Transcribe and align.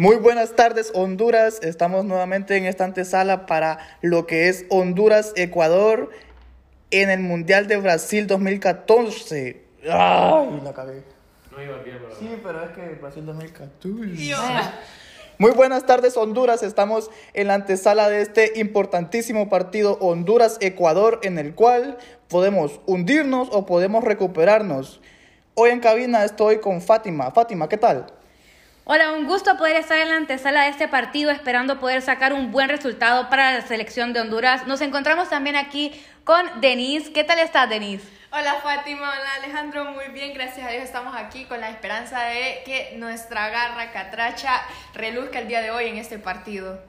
Muy 0.00 0.14
buenas 0.14 0.54
tardes, 0.54 0.92
Honduras. 0.94 1.58
Estamos 1.60 2.04
nuevamente 2.04 2.56
en 2.56 2.66
esta 2.66 2.84
antesala 2.84 3.46
para 3.46 3.80
lo 4.00 4.28
que 4.28 4.48
es 4.48 4.64
Honduras-Ecuador 4.68 6.10
en 6.92 7.10
el 7.10 7.18
Mundial 7.18 7.66
de 7.66 7.78
Brasil 7.78 8.28
2014. 8.28 9.60
¡Ay! 9.90 10.60
La 10.62 10.72
cagué. 10.72 11.02
No 11.50 11.60
iba 11.60 11.78
bien, 11.78 11.98
bro. 11.98 12.14
Sí, 12.16 12.40
pero 12.40 12.62
es 12.62 12.70
que 12.70 12.94
Brasil 13.00 13.26
2014. 13.26 14.36
Muy 15.38 15.50
buenas 15.50 15.84
tardes, 15.84 16.16
Honduras. 16.16 16.62
Estamos 16.62 17.10
en 17.34 17.48
la 17.48 17.54
antesala 17.54 18.08
de 18.08 18.22
este 18.22 18.52
importantísimo 18.60 19.48
partido 19.48 19.98
Honduras-Ecuador, 20.00 21.18
en 21.24 21.38
el 21.38 21.56
cual 21.56 21.98
podemos 22.28 22.80
hundirnos 22.86 23.48
o 23.50 23.66
podemos 23.66 24.04
recuperarnos. 24.04 25.00
Hoy 25.54 25.70
en 25.70 25.80
cabina 25.80 26.24
estoy 26.24 26.58
con 26.60 26.82
Fátima. 26.82 27.32
Fátima, 27.32 27.68
¿qué 27.68 27.78
tal? 27.78 28.06
Hola, 28.90 29.12
un 29.12 29.26
gusto 29.26 29.58
poder 29.58 29.76
estar 29.76 29.98
en 29.98 30.08
la 30.08 30.16
antesala 30.16 30.62
de 30.62 30.70
este 30.70 30.88
partido 30.88 31.30
esperando 31.30 31.78
poder 31.78 32.00
sacar 32.00 32.32
un 32.32 32.50
buen 32.50 32.70
resultado 32.70 33.28
para 33.28 33.52
la 33.52 33.66
selección 33.66 34.14
de 34.14 34.20
Honduras. 34.22 34.66
Nos 34.66 34.80
encontramos 34.80 35.28
también 35.28 35.56
aquí 35.56 35.92
con 36.24 36.62
Denise. 36.62 37.12
¿Qué 37.12 37.22
tal 37.22 37.38
estás, 37.38 37.68
Denise? 37.68 38.08
Hola 38.32 38.54
Fátima, 38.62 39.02
hola 39.02 39.44
Alejandro, 39.44 39.84
muy 39.92 40.06
bien, 40.14 40.32
gracias 40.32 40.66
a 40.66 40.70
Dios 40.70 40.84
estamos 40.84 41.14
aquí 41.14 41.44
con 41.44 41.60
la 41.60 41.68
esperanza 41.68 42.20
de 42.20 42.62
que 42.64 42.94
nuestra 42.96 43.50
garra 43.50 43.92
catracha 43.92 44.62
reluzca 44.94 45.40
el 45.40 45.48
día 45.48 45.60
de 45.60 45.70
hoy 45.70 45.88
en 45.88 45.98
este 45.98 46.18
partido. 46.18 46.80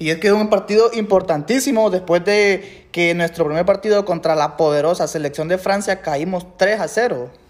Y 0.00 0.10
es 0.10 0.18
que 0.18 0.26
es 0.26 0.32
un 0.32 0.50
partido 0.50 0.90
importantísimo 0.94 1.90
después 1.90 2.24
de 2.24 2.88
que 2.90 3.14
nuestro 3.14 3.44
primer 3.44 3.64
partido 3.64 4.04
contra 4.04 4.34
la 4.34 4.56
poderosa 4.56 5.06
selección 5.06 5.46
de 5.46 5.58
Francia 5.58 6.02
caímos 6.02 6.56
3 6.56 6.80
a 6.80 6.88
0. 6.88 7.43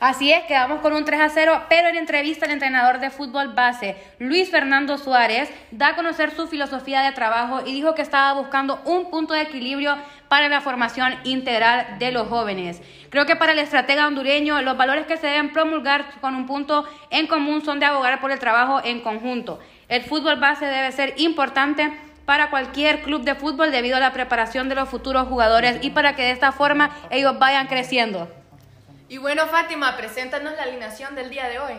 Así 0.00 0.32
es, 0.32 0.44
quedamos 0.44 0.80
con 0.80 0.92
un 0.92 1.04
3 1.04 1.20
a 1.20 1.28
0, 1.28 1.62
pero 1.68 1.88
en 1.88 1.96
entrevista 1.96 2.46
el 2.46 2.52
entrenador 2.52 2.98
de 2.98 3.10
fútbol 3.10 3.54
base, 3.54 3.96
Luis 4.18 4.50
Fernando 4.50 4.98
Suárez, 4.98 5.50
da 5.70 5.88
a 5.88 5.96
conocer 5.96 6.32
su 6.32 6.48
filosofía 6.48 7.02
de 7.02 7.12
trabajo 7.12 7.60
y 7.64 7.72
dijo 7.72 7.94
que 7.94 8.02
estaba 8.02 8.32
buscando 8.32 8.80
un 8.84 9.10
punto 9.10 9.34
de 9.34 9.42
equilibrio 9.42 9.96
para 10.28 10.48
la 10.48 10.60
formación 10.60 11.14
integral 11.22 11.98
de 11.98 12.10
los 12.10 12.28
jóvenes. 12.28 12.82
Creo 13.08 13.24
que 13.24 13.36
para 13.36 13.52
el 13.52 13.60
estratega 13.60 14.08
hondureño 14.08 14.60
los 14.62 14.76
valores 14.76 15.06
que 15.06 15.16
se 15.16 15.28
deben 15.28 15.52
promulgar 15.52 16.06
con 16.20 16.34
un 16.34 16.46
punto 16.46 16.84
en 17.10 17.26
común 17.28 17.64
son 17.64 17.78
de 17.78 17.86
abogar 17.86 18.20
por 18.20 18.32
el 18.32 18.40
trabajo 18.40 18.80
en 18.84 19.00
conjunto. 19.00 19.60
El 19.88 20.02
fútbol 20.02 20.40
base 20.40 20.66
debe 20.66 20.90
ser 20.90 21.14
importante 21.18 21.92
para 22.24 22.50
cualquier 22.50 23.02
club 23.02 23.22
de 23.22 23.34
fútbol 23.34 23.70
debido 23.70 23.96
a 23.96 24.00
la 24.00 24.12
preparación 24.12 24.68
de 24.68 24.74
los 24.74 24.88
futuros 24.88 25.28
jugadores 25.28 25.78
y 25.82 25.90
para 25.90 26.16
que 26.16 26.22
de 26.22 26.30
esta 26.30 26.52
forma 26.52 26.90
ellos 27.10 27.38
vayan 27.38 27.66
creciendo. 27.66 28.28
Y 29.14 29.18
bueno 29.18 29.46
Fátima, 29.46 29.96
preséntanos 29.96 30.54
la 30.54 30.64
alineación 30.64 31.14
del 31.14 31.30
día 31.30 31.48
de 31.48 31.60
hoy. 31.60 31.74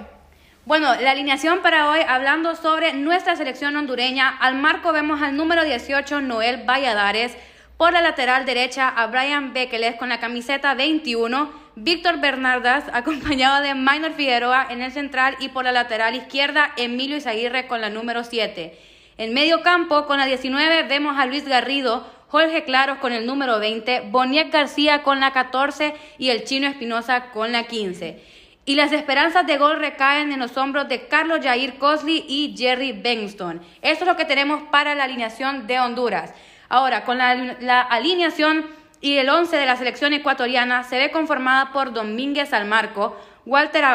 Bueno, 0.64 0.96
la 0.96 1.12
alineación 1.12 1.60
para 1.60 1.90
hoy, 1.90 2.00
hablando 2.08 2.56
sobre 2.56 2.94
nuestra 2.94 3.36
selección 3.36 3.76
hondureña, 3.76 4.30
al 4.30 4.56
marco 4.56 4.94
vemos 4.94 5.22
al 5.22 5.36
número 5.36 5.66
18, 5.66 6.22
Noel 6.22 6.64
Valladares, 6.66 7.36
por 7.76 7.92
la 7.92 8.02
lateral 8.02 8.46
derecha 8.46 8.88
a 8.88 9.08
Brian 9.08 9.52
Bekeles 9.52 9.96
con 9.96 10.08
la 10.08 10.22
camiseta 10.22 10.76
21, 10.76 11.52
Víctor 11.76 12.22
Bernardas 12.22 12.86
acompañado 12.94 13.62
de 13.62 13.76
Minor 13.76 14.14
Figueroa 14.14 14.68
en 14.70 14.82
el 14.82 14.94
central 14.94 15.36
y 15.42 15.50
por 15.50 15.66
la 15.66 15.74
lateral 15.74 16.16
izquierda 16.16 16.72
Emilio 16.78 17.18
Izaguirre 17.18 17.68
con 17.68 17.82
la 17.82 17.90
número 17.90 18.24
7. 18.24 18.80
En 19.18 19.34
medio 19.34 19.62
campo 19.62 20.06
con 20.06 20.20
la 20.20 20.26
19 20.26 20.84
vemos 20.84 21.20
a 21.20 21.26
Luis 21.26 21.46
Garrido, 21.46 22.10
Jorge 22.36 22.66
Claros 22.66 22.98
con 22.98 23.14
el 23.14 23.26
número 23.26 23.60
20, 23.60 24.10
Boniek 24.12 24.52
García 24.52 25.04
con 25.04 25.22
la 25.22 25.32
14 25.32 25.96
y 26.18 26.32
el 26.32 26.44
Chino 26.44 26.68
Espinosa 26.68 27.30
con 27.32 27.54
la 27.54 27.64
15. 27.64 28.22
Y 28.66 28.76
las 28.76 28.92
esperanzas 28.92 29.48
de 29.48 29.58
gol 29.58 29.80
recaen 29.80 30.34
en 30.34 30.42
los 30.42 30.58
hombros 30.58 30.90
de 30.90 31.08
Carlos 31.08 31.40
Jair 31.42 31.78
Cosley 31.78 32.26
y 32.28 32.54
Jerry 32.58 32.92
Benston. 32.92 33.62
Esto 33.82 34.04
es 34.04 34.10
lo 34.10 34.18
que 34.18 34.26
tenemos 34.26 34.64
para 34.64 34.96
la 34.96 35.06
alineación 35.06 35.66
de 35.66 35.80
Honduras. 35.80 36.34
Ahora, 36.68 37.06
con 37.06 37.18
la, 37.18 37.82
alineación 37.90 38.66
y 39.00 39.16
el 39.16 39.30
11 39.30 39.56
de 39.56 39.66
la 39.66 39.78
selección 39.78 40.12
ecuatoriana 40.12 40.84
se 40.84 40.98
ve 40.98 41.12
conformada 41.12 41.72
por 41.72 41.94
Domínguez 41.94 42.52
Almarco, 42.52 43.18
Walter, 43.46 43.86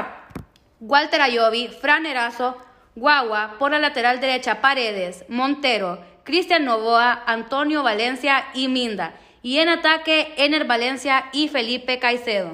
Walter 0.80 1.20
Ayobi, 1.20 1.68
Fran 1.68 2.06
Erazo, 2.06 2.56
Guagua, 2.96 3.56
por 3.58 3.72
la 3.72 3.78
lateral 3.80 4.18
derecha 4.18 4.62
Paredes, 4.62 5.26
Montero, 5.28 6.02
Cristian 6.30 6.64
Novoa, 6.64 7.24
Antonio 7.26 7.82
Valencia 7.82 8.44
y 8.54 8.68
Minda. 8.68 9.14
Y 9.42 9.58
en 9.58 9.68
ataque, 9.68 10.32
Ener 10.36 10.64
Valencia 10.64 11.24
y 11.32 11.48
Felipe 11.48 11.98
Caicedo. 11.98 12.50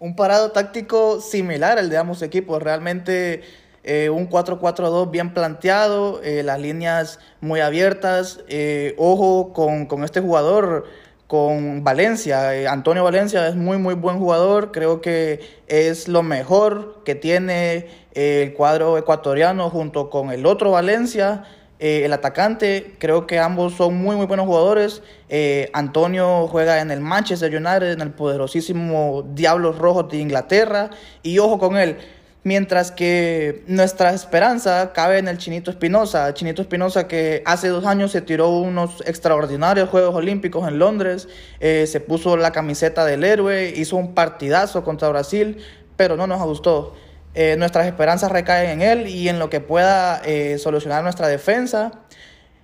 Un 0.00 0.16
parado 0.16 0.50
táctico 0.50 1.20
similar 1.20 1.78
al 1.78 1.90
de 1.90 1.96
ambos 1.96 2.22
equipos, 2.22 2.60
realmente 2.60 3.44
eh, 3.84 4.10
un 4.10 4.28
4-4-2 4.28 5.12
bien 5.12 5.32
planteado, 5.32 6.20
eh, 6.24 6.42
las 6.42 6.58
líneas 6.58 7.20
muy 7.40 7.60
abiertas, 7.60 8.40
eh, 8.48 8.96
ojo 8.98 9.52
con, 9.52 9.86
con 9.86 10.02
este 10.02 10.20
jugador, 10.20 10.86
con 11.28 11.84
Valencia, 11.84 12.70
Antonio 12.70 13.04
Valencia 13.04 13.46
es 13.46 13.54
muy 13.54 13.78
muy 13.78 13.94
buen 13.94 14.18
jugador, 14.18 14.72
creo 14.72 15.00
que 15.00 15.62
es 15.68 16.08
lo 16.08 16.24
mejor 16.24 17.04
que 17.04 17.14
tiene 17.14 17.86
el 18.12 18.52
cuadro 18.54 18.98
ecuatoriano 18.98 19.70
junto 19.70 20.10
con 20.10 20.32
el 20.32 20.44
otro 20.46 20.72
Valencia. 20.72 21.44
Eh, 21.84 22.04
el 22.04 22.12
atacante, 22.12 22.94
creo 23.00 23.26
que 23.26 23.40
ambos 23.40 23.74
son 23.74 23.96
muy, 23.96 24.14
muy 24.14 24.26
buenos 24.26 24.46
jugadores. 24.46 25.02
Eh, 25.28 25.68
Antonio 25.72 26.46
juega 26.46 26.80
en 26.80 26.92
el 26.92 27.00
Manchester 27.00 27.50
United, 27.50 27.90
en 27.90 28.00
el 28.02 28.12
poderosísimo 28.12 29.24
Diablos 29.34 29.78
Rojos 29.78 30.08
de 30.08 30.18
Inglaterra. 30.18 30.90
Y 31.24 31.40
ojo 31.40 31.58
con 31.58 31.76
él. 31.76 31.96
Mientras 32.44 32.92
que 32.92 33.64
nuestra 33.66 34.14
esperanza 34.14 34.92
cabe 34.92 35.18
en 35.18 35.26
el 35.26 35.38
Chinito 35.38 35.72
Espinosa. 35.72 36.32
Chinito 36.34 36.62
Espinosa 36.62 37.08
que 37.08 37.42
hace 37.46 37.66
dos 37.66 37.84
años 37.84 38.12
se 38.12 38.20
tiró 38.20 38.50
unos 38.50 39.02
extraordinarios 39.04 39.88
Juegos 39.88 40.14
Olímpicos 40.14 40.68
en 40.68 40.78
Londres. 40.78 41.28
eh, 41.58 41.88
se 41.88 41.98
puso 41.98 42.36
la 42.36 42.52
camiseta 42.52 43.04
del 43.04 43.24
héroe, 43.24 43.72
hizo 43.74 43.96
un 43.96 44.14
partidazo 44.14 44.84
contra 44.84 45.08
Brasil, 45.08 45.56
pero 45.96 46.16
no 46.16 46.28
nos 46.28 46.40
gustó. 46.44 46.94
Eh, 47.34 47.56
nuestras 47.56 47.86
esperanzas 47.86 48.30
recaen 48.30 48.70
en 48.70 48.82
él 48.82 49.08
y 49.08 49.28
en 49.28 49.38
lo 49.38 49.48
que 49.48 49.60
pueda 49.60 50.20
eh, 50.24 50.58
solucionar 50.58 51.02
nuestra 51.02 51.28
defensa, 51.28 51.92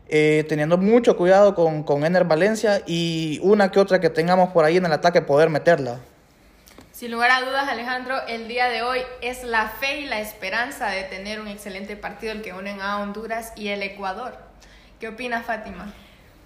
eh, 0.08 0.44
teniendo 0.48 0.76
mucho 0.76 1.16
cuidado 1.16 1.54
con, 1.54 1.82
con 1.82 2.04
Ener 2.04 2.24
Valencia 2.24 2.82
y 2.86 3.40
una 3.42 3.70
que 3.70 3.80
otra 3.80 3.98
que 4.00 4.10
tengamos 4.10 4.50
por 4.50 4.64
ahí 4.64 4.76
en 4.76 4.84
el 4.84 4.92
ataque 4.92 5.22
poder 5.22 5.48
meterla. 5.48 6.00
Sin 6.92 7.12
lugar 7.12 7.30
a 7.30 7.46
dudas, 7.46 7.68
Alejandro, 7.68 8.16
el 8.26 8.48
día 8.48 8.68
de 8.68 8.82
hoy 8.82 9.00
es 9.22 9.44
la 9.44 9.68
fe 9.68 10.00
y 10.00 10.06
la 10.06 10.20
esperanza 10.20 10.88
de 10.90 11.04
tener 11.04 11.40
un 11.40 11.48
excelente 11.48 11.96
partido 11.96 12.32
el 12.32 12.42
que 12.42 12.52
unen 12.52 12.80
a 12.80 12.98
Honduras 12.98 13.52
y 13.56 13.68
el 13.68 13.82
Ecuador. 13.82 14.36
¿Qué 14.98 15.08
opinas, 15.08 15.46
Fátima? 15.46 15.94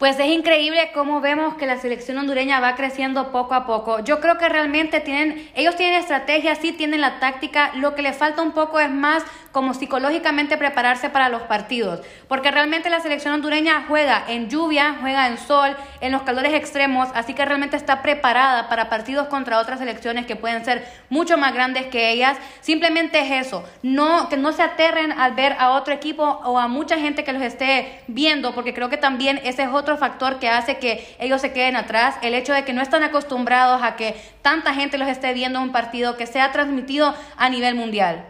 Pues 0.03 0.19
es 0.19 0.27
increíble 0.27 0.91
cómo 0.93 1.21
vemos 1.21 1.55
que 1.55 1.65
la 1.65 1.79
selección 1.79 2.19
hondureña 2.19 2.59
va 2.59 2.75
creciendo 2.75 3.31
poco 3.31 3.55
a 3.55 3.67
poco. 3.67 4.01
Yo 4.01 4.19
creo 4.19 4.37
que 4.37 4.49
realmente 4.49 4.99
tienen, 4.99 5.49
ellos 5.55 5.77
tienen 5.77 6.01
estrategia, 6.01 6.57
sí 6.57 6.73
tienen 6.73 7.01
la 7.01 7.21
táctica, 7.21 7.71
lo 7.77 7.95
que 7.95 8.03
les 8.03 8.17
falta 8.17 8.43
un 8.43 8.51
poco 8.51 8.81
es 8.81 8.91
más 8.91 9.23
como 9.53 9.75
psicológicamente 9.75 10.57
prepararse 10.57 11.11
para 11.11 11.29
los 11.29 11.43
partidos, 11.43 12.01
porque 12.27 12.51
realmente 12.51 12.91
la 12.91 13.01
selección 13.01 13.35
hondureña 13.35 13.85
juega 13.87 14.25
en 14.27 14.49
lluvia, 14.49 14.97
juega 15.01 15.29
en 15.29 15.39
sol, 15.39 15.77
en 16.01 16.11
los 16.11 16.23
calores 16.23 16.55
extremos, 16.55 17.09
así 17.15 17.35
que 17.35 17.45
realmente 17.45 17.77
está 17.77 18.03
preparada 18.03 18.69
para 18.69 18.89
partidos 18.89 19.29
contra 19.29 19.59
otras 19.59 19.79
selecciones 19.79 20.27
que 20.27 20.37
pueden 20.37 20.65
ser 20.65 20.85
mucho 21.11 21.37
más 21.37 21.53
grandes 21.53 21.87
que 21.89 22.11
ellas. 22.11 22.39
Simplemente 22.61 23.21
es 23.21 23.47
eso, 23.47 23.63
no 23.83 24.29
que 24.29 24.37
no 24.37 24.53
se 24.53 24.63
aterren 24.63 25.13
al 25.13 25.35
ver 25.35 25.55
a 25.59 25.73
otro 25.73 25.95
equipo 25.95 26.25
o 26.25 26.59
a 26.59 26.67
mucha 26.67 26.99
gente 26.99 27.23
que 27.23 27.33
los 27.33 27.43
esté 27.43 28.01
viendo, 28.09 28.55
porque 28.55 28.75
creo 28.75 28.89
que 28.89 28.97
también 28.97 29.39
ese 29.45 29.63
es 29.63 29.69
otro 29.69 29.92
factor 29.97 30.39
que 30.39 30.49
hace 30.49 30.79
que 30.79 31.17
ellos 31.19 31.41
se 31.41 31.53
queden 31.53 31.77
atrás, 31.77 32.17
el 32.23 32.35
hecho 32.35 32.53
de 32.53 32.65
que 32.65 32.73
no 32.73 32.83
están 32.83 33.03
acostumbrados 33.03 33.83
a 33.83 33.97
que 33.97 34.15
tanta 34.43 34.75
gente 34.75 34.99
los 34.99 35.09
esté 35.09 35.33
viendo 35.33 35.59
en 35.59 35.67
un 35.67 35.73
partido 35.73 36.17
que 36.17 36.27
sea 36.27 36.53
transmitido 36.53 37.15
a 37.37 37.49
nivel 37.49 37.75
mundial. 37.75 38.27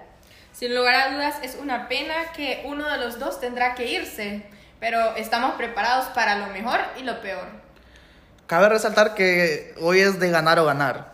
Sin 0.53 0.75
lugar 0.75 0.95
a 0.95 1.15
dudas, 1.15 1.37
es 1.43 1.57
una 1.61 1.89
pena 1.89 2.15
que 2.37 2.63
uno 2.67 2.89
de 2.89 2.99
los 2.99 3.19
dos 3.19 3.41
tendrá 3.41 3.75
que 3.75 3.91
irse, 3.91 4.43
pero 4.81 5.17
estamos 5.17 5.55
preparados 5.55 6.07
para 6.09 6.37
lo 6.37 6.47
mejor 6.49 6.79
y 6.99 7.03
lo 7.03 7.21
peor. 7.21 7.47
Cabe 8.47 8.69
resaltar 8.69 9.15
que 9.15 9.75
hoy 9.81 10.01
es 10.01 10.21
de 10.21 10.31
ganar 10.31 10.59
o 10.59 10.65
ganar. 10.65 11.13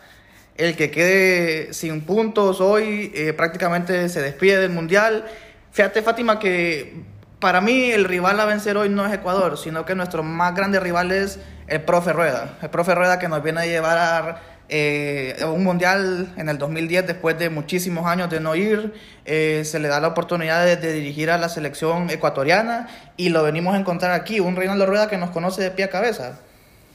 El 0.57 0.75
que 0.77 0.91
quede 0.91 1.73
sin 1.73 2.01
puntos 2.01 2.61
hoy 2.61 3.13
eh, 3.15 3.33
prácticamente 3.33 4.09
se 4.09 4.21
despide 4.21 4.59
del 4.59 4.71
Mundial. 4.71 5.25
Fíjate, 5.71 6.03
Fátima, 6.03 6.41
que 6.41 6.95
para 7.41 7.61
mí 7.61 7.91
el 7.91 8.05
rival 8.05 8.41
a 8.41 8.45
vencer 8.45 8.77
hoy 8.77 8.89
no 8.89 9.07
es 9.07 9.13
Ecuador, 9.13 9.59
sino 9.59 9.85
que 9.85 9.95
nuestro 9.95 10.23
más 10.23 10.55
grande 10.55 10.81
rival 10.81 11.13
es 11.13 11.39
el 11.67 11.83
profe 11.83 12.13
Rueda. 12.13 12.59
El 12.63 12.71
profe 12.71 12.95
Rueda 12.95 13.19
que 13.19 13.29
nos 13.29 13.43
viene 13.43 13.61
a 13.61 13.67
llevar 13.67 14.41
eh, 14.69 15.37
a 15.41 15.47
un 15.47 15.63
mundial 15.65 16.33
en 16.37 16.49
el 16.49 16.59
2010 16.59 17.07
después 17.07 17.39
de 17.39 17.49
muchísimos 17.49 18.07
años 18.07 18.29
de 18.29 18.41
no 18.41 18.55
ir. 18.55 18.93
Eh, 19.25 19.63
se 19.65 19.79
le 19.79 19.89
da 19.89 20.01
la 20.01 20.09
oportunidad 20.09 20.65
de, 20.65 20.77
de 20.77 20.93
dirigir 20.93 21.31
a 21.31 21.39
la 21.39 21.49
selección 21.49 22.11
ecuatoriana 22.11 22.89
y 23.17 23.29
lo 23.29 23.43
venimos 23.43 23.75
a 23.75 23.79
encontrar 23.79 24.13
aquí, 24.13 24.41
un 24.41 24.57
Reinaldo 24.57 24.87
Rueda 24.87 25.09
que 25.09 25.17
nos 25.17 25.31
conoce 25.31 25.63
de 25.63 25.71
pie 25.71 25.85
a 25.85 25.91
cabeza. 25.91 26.41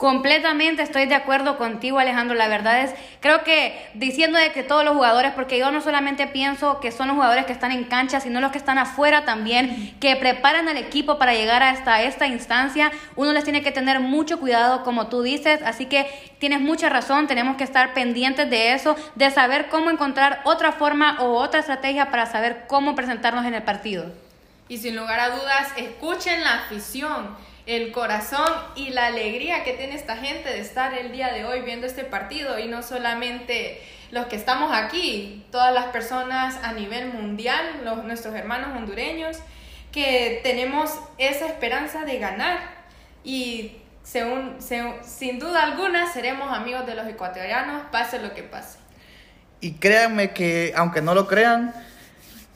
Completamente 0.04 0.82
estoy 0.82 1.06
de 1.06 1.16
acuerdo 1.16 1.58
contigo, 1.58 1.98
Alejandro. 1.98 2.36
La 2.36 2.50
verdad 2.50 2.82
es, 2.82 2.94
creo 3.22 3.46
que 3.46 3.90
diciendo 3.94 4.38
de 4.38 4.52
que 4.52 4.62
todos 4.62 4.84
los 4.84 4.96
jugadores, 4.96 5.32
porque 5.32 5.58
yo 5.58 5.72
no 5.72 5.80
solamente 5.80 6.28
pienso 6.28 6.82
que 6.82 6.92
son 6.92 7.08
los 7.08 7.16
jugadores 7.16 7.46
que 7.46 7.54
están 7.54 7.72
en 7.72 7.86
cancha, 7.86 8.20
sino 8.20 8.42
los 8.42 8.52
que 8.52 8.58
están 8.58 8.78
afuera 8.78 9.24
también, 9.24 9.96
que 10.02 10.18
preparan 10.18 10.68
al 10.68 10.76
equipo 10.76 11.18
para 11.18 11.34
llegar 11.34 11.64
hasta 11.64 12.02
esta 12.02 12.28
instancia, 12.28 12.92
uno 13.16 13.32
les 13.32 13.46
tiene 13.46 13.64
que 13.64 13.72
tener 13.72 14.02
mucho 14.02 14.42
cuidado, 14.42 14.84
como 14.84 15.08
tú 15.08 15.22
dices. 15.22 15.62
Así 15.64 15.86
que 15.86 16.06
tienes 16.38 16.60
mucha 16.60 16.90
razón, 16.90 17.28
tenemos 17.28 17.56
que 17.56 17.64
estar 17.64 17.94
pendientes 17.94 18.50
de 18.50 18.74
eso, 18.74 18.98
de 19.16 19.32
saber 19.32 19.70
cómo 19.70 19.90
encontrar 19.90 20.42
otra 20.44 20.74
forma 20.74 21.22
o 21.22 21.36
otra 21.36 21.62
estrategia 21.62 22.12
para 22.12 22.26
saber 22.26 22.66
cómo 22.68 22.94
presentarnos 22.94 23.46
en 23.46 23.54
el 23.54 23.64
partido. 23.64 24.12
Y 24.68 24.80
sin 24.80 24.98
lugar 24.98 25.22
a 25.22 25.30
dudas, 25.30 25.72
escuchen 25.78 26.44
la 26.44 26.56
afición 26.56 27.53
el 27.65 27.92
corazón 27.92 28.50
y 28.75 28.89
la 28.89 29.07
alegría 29.07 29.63
que 29.63 29.74
tiene 29.74 29.95
esta 29.95 30.18
gente 30.18 30.50
de 30.50 30.60
estar 30.60 30.94
el 30.94 31.12
día 31.12 31.31
de 31.31 31.45
hoy 31.45 31.62
viendo 31.62 31.88
este 31.88 32.04
partido 32.04 32.60
y 32.60 32.68
no 32.68 32.83
solamente 32.83 33.81
los 34.12 34.25
que 34.25 34.36
estamos 34.36 34.71
aquí, 34.74 35.45
todas 35.51 35.74
las 35.74 35.86
personas 35.86 36.57
a 36.63 36.74
nivel 36.74 37.13
mundial, 37.13 37.81
los, 37.83 38.04
nuestros 38.04 38.36
hermanos 38.36 38.77
hondureños, 38.77 39.38
que 39.92 40.42
tenemos 40.44 40.92
esa 41.18 41.48
esperanza 41.48 42.04
de 42.04 42.19
ganar 42.19 42.60
y 43.24 43.77
según, 44.04 44.57
sin 44.60 45.39
duda 45.39 45.63
alguna 45.63 46.12
seremos 46.12 46.51
amigos 46.51 46.86
de 46.86 46.95
los 46.95 47.07
ecuatorianos, 47.07 47.83
pase 47.92 48.19
lo 48.19 48.33
que 48.33 48.44
pase. 48.44 48.77
Y 49.62 49.74
créanme 49.74 50.31
que, 50.31 50.74
aunque 50.75 51.01
no 51.01 51.15
lo 51.15 51.25
crean, 51.25 51.74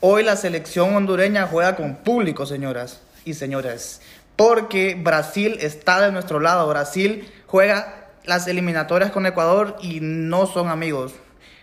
hoy 0.02 0.24
la 0.24 0.36
selección 0.36 0.94
hondureña 0.94 1.48
juega 1.48 1.78
con 1.78 1.96
público, 1.96 2.46
señoras 2.46 3.02
y 3.24 3.34
señores 3.34 4.02
porque 4.38 4.96
Brasil 4.96 5.58
está 5.60 6.00
de 6.00 6.12
nuestro 6.14 6.40
lado. 6.40 6.70
Brasil 6.70 7.30
juega 7.48 8.08
las 8.24 8.48
eliminatorias 8.48 9.12
con 9.12 9.26
Ecuador 9.26 9.76
y 9.82 10.00
no 10.00 10.46
son 10.46 10.70
amigos. 10.70 11.14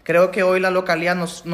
Creo 0.03 0.31
que 0.31 0.43
hoy 0.43 0.61
la 0.61 0.71
localidad 0.71 1.17
nos, 1.17 1.45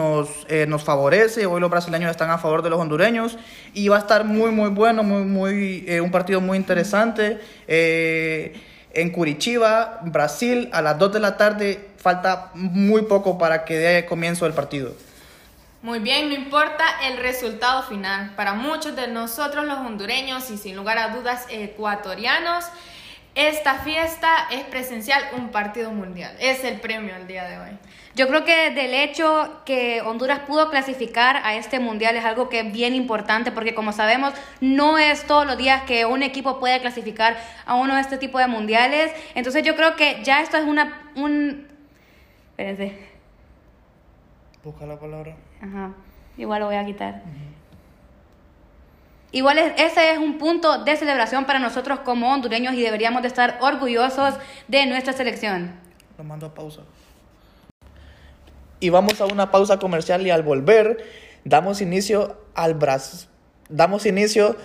eh, 0.49 0.67
favorece, 0.85 1.47
hoy 1.47 1.61
los 1.61 1.71
brasileños 1.71 2.11
están 2.11 2.31
a 2.31 2.39
favor 2.39 2.63
de 2.63 2.71
los 2.71 2.81
hondureños 2.81 3.39
y 3.75 3.87
va 3.87 3.97
a 3.97 4.01
estar 4.01 4.25
muy, 4.25 4.51
muy 4.51 4.71
bueno, 4.71 5.05
muy, 5.05 5.23
muy, 5.23 5.85
eh, 5.87 6.01
un 6.01 6.11
partido 6.11 6.41
muy 6.41 6.59
interesante. 6.59 7.39
Eh, 7.69 8.61
en 8.93 9.11
Curitiba, 9.11 10.01
Brasil, 10.03 10.69
a 10.73 10.83
las 10.83 10.99
2 10.99 11.13
de 11.13 11.21
la 11.21 11.37
tarde, 11.37 11.91
falta 11.97 12.51
muy 12.55 13.03
poco 13.03 13.39
para 13.39 13.65
que 13.65 13.79
dé 13.79 14.05
comienzo 14.05 14.47
el 14.47 14.53
partido. 14.53 14.95
Muy 15.83 15.99
bien, 15.99 16.29
no 16.29 16.35
importa 16.35 16.85
el 17.05 17.17
resultado 17.17 17.83
final. 17.85 18.35
Para 18.37 18.53
muchos 18.53 18.95
de 18.97 19.09
nosotros 19.09 19.65
los 19.65 19.79
hondureños 19.79 20.51
y 20.51 20.59
sin 20.59 20.77
lugar 20.77 20.99
a 20.99 21.09
dudas 21.09 21.47
ecuatorianos, 21.49 22.67
esta 23.35 23.77
fiesta 23.77 24.47
es 24.51 24.65
presencial, 24.65 25.23
un 25.39 25.49
partido 25.49 25.91
mundial. 25.91 26.37
Es 26.39 26.65
el 26.65 26.81
premio 26.81 27.15
al 27.15 27.27
día 27.27 27.45
de 27.45 27.59
hoy. 27.59 27.79
Yo 28.15 28.29
creo 28.29 28.45
que 28.45 28.71
del 28.73 28.93
hecho 28.93 29.63
que 29.65 30.03
Honduras 30.03 30.41
pudo 30.41 30.69
clasificar 30.69 31.41
a 31.45 31.55
este 31.55 31.81
mundial 31.81 32.15
es 32.15 32.27
algo 32.27 32.51
que 32.51 32.61
es 32.61 32.73
bien 32.73 32.95
importante 32.95 33.51
porque 33.51 33.75
como 33.75 33.93
sabemos 33.93 34.35
no 34.61 34.99
es 34.99 35.27
todos 35.27 35.47
los 35.47 35.57
días 35.57 35.85
que 35.85 36.05
un 36.05 36.23
equipo 36.23 36.61
puede 36.61 36.81
clasificar 36.81 37.39
a 37.65 37.77
uno 37.77 37.95
de 37.95 38.03
este 38.03 38.19
tipo 38.19 38.39
de 38.39 38.49
mundiales. 38.49 39.13
Entonces 39.35 39.63
yo 39.63 39.77
creo 39.77 39.97
que 39.97 40.23
ya 40.25 40.43
esto 40.43 40.59
es 40.59 40.65
una... 40.65 41.11
Un... 41.15 41.69
Espérense. 42.51 42.99
Busca 44.63 44.85
la 44.85 44.99
palabra. 44.99 45.37
Ajá. 45.61 45.93
Igual 46.37 46.61
lo 46.61 46.67
voy 46.67 46.77
a 46.77 46.85
quitar. 46.85 47.23
Igual 49.33 49.59
ese 49.59 50.13
es 50.13 50.19
un 50.19 50.39
punto 50.39 50.83
de 50.85 50.97
celebración 50.97 51.45
para 51.45 51.59
nosotros 51.59 52.01
como 52.01 52.33
hondureños 52.33 52.75
y 52.75 52.83
deberíamos 52.83 53.23
de 53.23 53.29
estar 53.29 53.59
orgullosos 53.61 54.35
de 54.67 54.87
nuestra 54.87 55.13
selección. 55.13 55.73
Lo 56.19 56.25
mando 56.25 56.47
a 56.47 56.55
pausa. 56.55 56.83
Y 58.81 58.89
vamos 58.89 59.21
a 59.21 59.27
una 59.27 59.51
pausa 59.51 59.79
comercial 59.79 60.27
y 60.27 60.31
al 60.31 60.43
volver 60.43 61.05
damos 61.45 61.81
inicio 61.81 62.41
al 62.55 62.75
Brasil. 62.75 63.29
Damos 63.69 64.05
inicio 64.05 64.57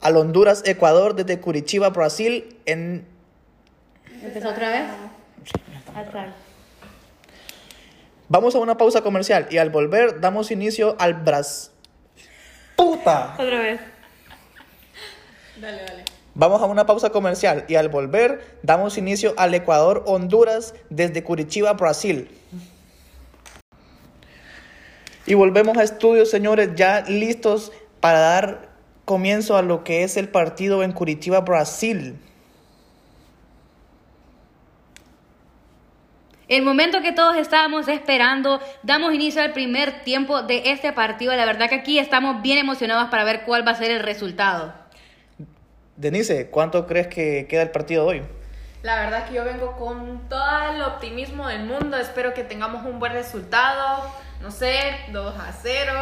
al 0.00 0.16
Honduras 0.16 0.62
Ecuador 0.64 1.14
desde 1.14 1.40
Curitiba, 1.40 1.90
Brasil 1.90 2.56
en 2.64 3.06
¿Empezó 4.22 4.48
otra 4.48 4.70
vez? 4.70 4.84
Vamos 8.28 8.56
a 8.56 8.58
una 8.58 8.76
pausa 8.76 9.02
comercial 9.02 9.46
y 9.50 9.58
al 9.58 9.70
volver 9.70 10.20
damos 10.20 10.50
inicio 10.50 10.96
al 10.98 11.14
Bras. 11.14 11.70
¡Puta! 12.74 13.34
Otra 13.38 13.60
vez. 13.60 13.80
Dale, 15.60 15.82
dale. 15.84 16.04
Vamos 16.34 16.60
a 16.60 16.66
una 16.66 16.84
pausa 16.84 17.10
comercial 17.10 17.64
y 17.68 17.76
al 17.76 17.88
volver 17.88 18.58
damos 18.62 18.98
inicio 18.98 19.32
al 19.38 19.54
Ecuador-Honduras 19.54 20.74
desde 20.90 21.22
Curitiba, 21.22 21.72
Brasil. 21.74 22.28
Y 25.24 25.34
volvemos 25.34 25.78
a 25.78 25.82
estudios, 25.82 26.28
señores, 26.28 26.70
ya 26.74 27.02
listos 27.02 27.72
para 28.00 28.18
dar 28.18 28.68
comienzo 29.06 29.56
a 29.56 29.62
lo 29.62 29.82
que 29.82 30.02
es 30.02 30.16
el 30.16 30.28
partido 30.28 30.82
en 30.82 30.92
Curitiba, 30.92 31.40
Brasil. 31.40 32.18
El 36.48 36.62
momento 36.62 37.02
que 37.02 37.10
todos 37.10 37.36
estábamos 37.36 37.88
esperando, 37.88 38.60
damos 38.84 39.12
inicio 39.12 39.42
al 39.42 39.52
primer 39.52 40.04
tiempo 40.04 40.42
de 40.42 40.70
este 40.70 40.92
partido. 40.92 41.34
La 41.34 41.44
verdad 41.44 41.68
que 41.68 41.74
aquí 41.74 41.98
estamos 41.98 42.40
bien 42.40 42.58
emocionados 42.58 43.10
para 43.10 43.24
ver 43.24 43.42
cuál 43.42 43.66
va 43.66 43.72
a 43.72 43.74
ser 43.74 43.90
el 43.90 44.00
resultado. 44.00 44.72
Denise, 45.96 46.48
¿cuánto 46.48 46.86
crees 46.86 47.08
que 47.08 47.48
queda 47.48 47.62
el 47.62 47.72
partido 47.72 48.06
hoy? 48.06 48.22
La 48.84 49.00
verdad 49.00 49.26
que 49.26 49.34
yo 49.34 49.44
vengo 49.44 49.76
con 49.76 50.28
todo 50.28 50.72
el 50.72 50.82
optimismo 50.82 51.48
del 51.48 51.64
mundo. 51.64 51.96
Espero 51.96 52.32
que 52.32 52.44
tengamos 52.44 52.86
un 52.86 53.00
buen 53.00 53.12
resultado. 53.12 54.08
No 54.40 54.52
sé, 54.52 55.00
2 55.10 55.34
a 55.36 55.52
0, 55.52 55.92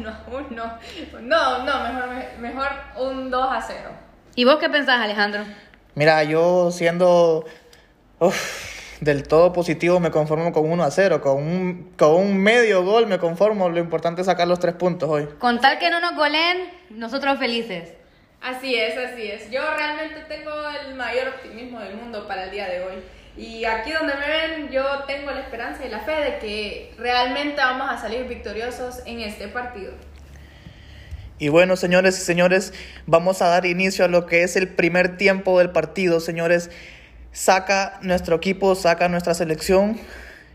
1 0.00 0.08
a 0.10 0.24
1. 0.28 0.78
No, 1.22 1.64
no, 1.64 1.82
mejor, 1.82 2.08
mejor 2.40 2.68
un 2.96 3.30
2 3.30 3.48
a 3.50 3.62
0. 3.62 3.90
¿Y 4.34 4.44
vos 4.44 4.58
qué 4.58 4.68
pensás, 4.68 5.00
Alejandro? 5.00 5.44
Mira, 5.94 6.22
yo 6.24 6.70
siendo 6.70 7.46
del 9.00 9.28
todo 9.28 9.52
positivo 9.52 10.00
me 10.00 10.10
conformo 10.10 10.52
con 10.52 10.70
1 10.70 10.82
a 10.82 10.90
0. 10.90 11.20
Con 11.20 11.42
un, 11.42 11.92
con 11.96 12.14
un 12.14 12.38
medio 12.38 12.84
gol 12.84 13.06
me 13.06 13.18
conformo. 13.18 13.68
Lo 13.68 13.78
importante 13.78 14.22
es 14.22 14.26
sacar 14.26 14.48
los 14.48 14.58
tres 14.58 14.74
puntos 14.74 15.08
hoy. 15.08 15.28
Con 15.38 15.60
tal 15.60 15.78
que 15.78 15.90
no 15.90 16.00
nos 16.00 16.14
goleen, 16.16 16.70
nosotros 16.90 17.38
felices. 17.38 17.92
Así 18.40 18.74
es, 18.74 18.96
así 18.96 19.30
es. 19.30 19.50
Yo 19.50 19.60
realmente 19.76 20.20
tengo 20.28 20.50
el 20.86 20.94
mayor 20.94 21.28
optimismo 21.28 21.80
del 21.80 21.96
mundo 21.96 22.26
para 22.26 22.44
el 22.44 22.50
día 22.50 22.68
de 22.68 22.82
hoy. 22.82 22.94
Y 23.36 23.64
aquí 23.64 23.92
donde 23.92 24.14
me 24.14 24.26
ven, 24.26 24.68
yo 24.70 24.82
tengo 25.06 25.30
la 25.30 25.40
esperanza 25.40 25.86
y 25.86 25.88
la 25.88 26.00
fe 26.00 26.12
de 26.12 26.38
que 26.38 26.94
realmente 26.98 27.56
vamos 27.56 27.88
a 27.90 27.98
salir 27.98 28.26
victoriosos 28.26 29.00
en 29.06 29.20
este 29.20 29.46
partido. 29.48 29.92
Y 31.40 31.48
bueno, 31.50 31.76
señores 31.76 32.18
y 32.18 32.22
señores, 32.22 32.74
vamos 33.06 33.40
a 33.42 33.46
dar 33.46 33.64
inicio 33.64 34.04
a 34.04 34.08
lo 34.08 34.26
que 34.26 34.42
es 34.42 34.56
el 34.56 34.68
primer 34.68 35.16
tiempo 35.16 35.56
del 35.60 35.70
partido, 35.70 36.18
señores 36.18 36.70
saca 37.38 38.00
nuestro 38.02 38.34
equipo, 38.34 38.74
saca 38.74 39.08
nuestra 39.08 39.32
selección. 39.32 39.96